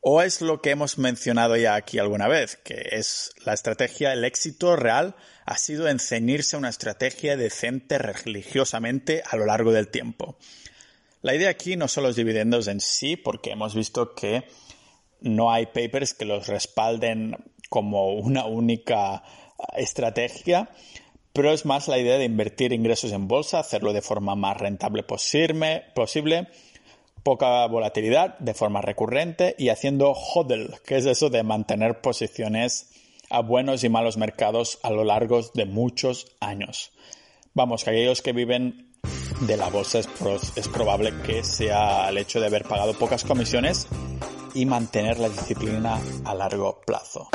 ¿O 0.00 0.22
es 0.22 0.40
lo 0.40 0.62
que 0.62 0.70
hemos 0.70 0.98
mencionado 0.98 1.56
ya 1.56 1.74
aquí 1.74 1.98
alguna 1.98 2.28
vez, 2.28 2.58
que 2.62 2.90
es 2.92 3.32
la 3.44 3.54
estrategia, 3.54 4.12
el 4.12 4.24
éxito 4.24 4.76
real 4.76 5.16
ha 5.46 5.58
sido 5.58 5.88
en 5.88 5.98
ceñirse 5.98 6.54
a 6.54 6.60
una 6.60 6.68
estrategia 6.68 7.36
decente 7.36 7.98
religiosamente 7.98 9.24
a 9.28 9.34
lo 9.34 9.46
largo 9.46 9.72
del 9.72 9.88
tiempo? 9.88 10.38
La 11.22 11.34
idea 11.34 11.50
aquí 11.50 11.76
no 11.76 11.88
son 11.88 12.04
los 12.04 12.16
dividendos 12.16 12.66
en 12.68 12.80
sí, 12.80 13.16
porque 13.16 13.52
hemos 13.52 13.74
visto 13.74 14.14
que 14.14 14.44
no 15.20 15.52
hay 15.52 15.66
papers 15.66 16.14
que 16.14 16.24
los 16.24 16.48
respalden 16.48 17.36
como 17.68 18.12
una 18.12 18.44
única 18.44 19.22
estrategia, 19.76 20.68
pero 21.32 21.52
es 21.52 21.64
más 21.64 21.88
la 21.88 21.98
idea 21.98 22.18
de 22.18 22.24
invertir 22.24 22.72
ingresos 22.72 23.12
en 23.12 23.28
bolsa, 23.28 23.60
hacerlo 23.60 23.92
de 23.92 24.02
forma 24.02 24.34
más 24.34 24.58
rentable 24.58 25.04
posible, 25.04 25.84
posible 25.94 26.48
poca 27.22 27.64
volatilidad, 27.66 28.38
de 28.38 28.54
forma 28.54 28.82
recurrente 28.82 29.54
y 29.58 29.68
haciendo 29.68 30.12
hodl, 30.12 30.80
que 30.84 30.96
es 30.96 31.06
eso 31.06 31.30
de 31.30 31.42
mantener 31.44 32.00
posiciones 32.00 32.90
a 33.30 33.40
buenos 33.40 33.84
y 33.84 33.88
malos 33.88 34.16
mercados 34.16 34.80
a 34.82 34.90
lo 34.90 35.04
largo 35.04 35.40
de 35.54 35.64
muchos 35.64 36.26
años. 36.40 36.92
Vamos, 37.54 37.84
que 37.84 37.90
aquellos 37.90 38.22
que 38.22 38.32
viven 38.32 38.91
de 39.46 39.56
la 39.56 39.68
bolsa 39.68 39.98
es, 39.98 40.08
es 40.56 40.68
probable 40.68 41.12
que 41.24 41.42
sea 41.42 42.08
el 42.08 42.18
hecho 42.18 42.40
de 42.40 42.46
haber 42.46 42.64
pagado 42.64 42.94
pocas 42.94 43.24
comisiones 43.24 43.86
y 44.54 44.66
mantener 44.66 45.18
la 45.18 45.28
disciplina 45.28 45.98
a 46.24 46.34
largo 46.34 46.80
plazo. 46.84 47.28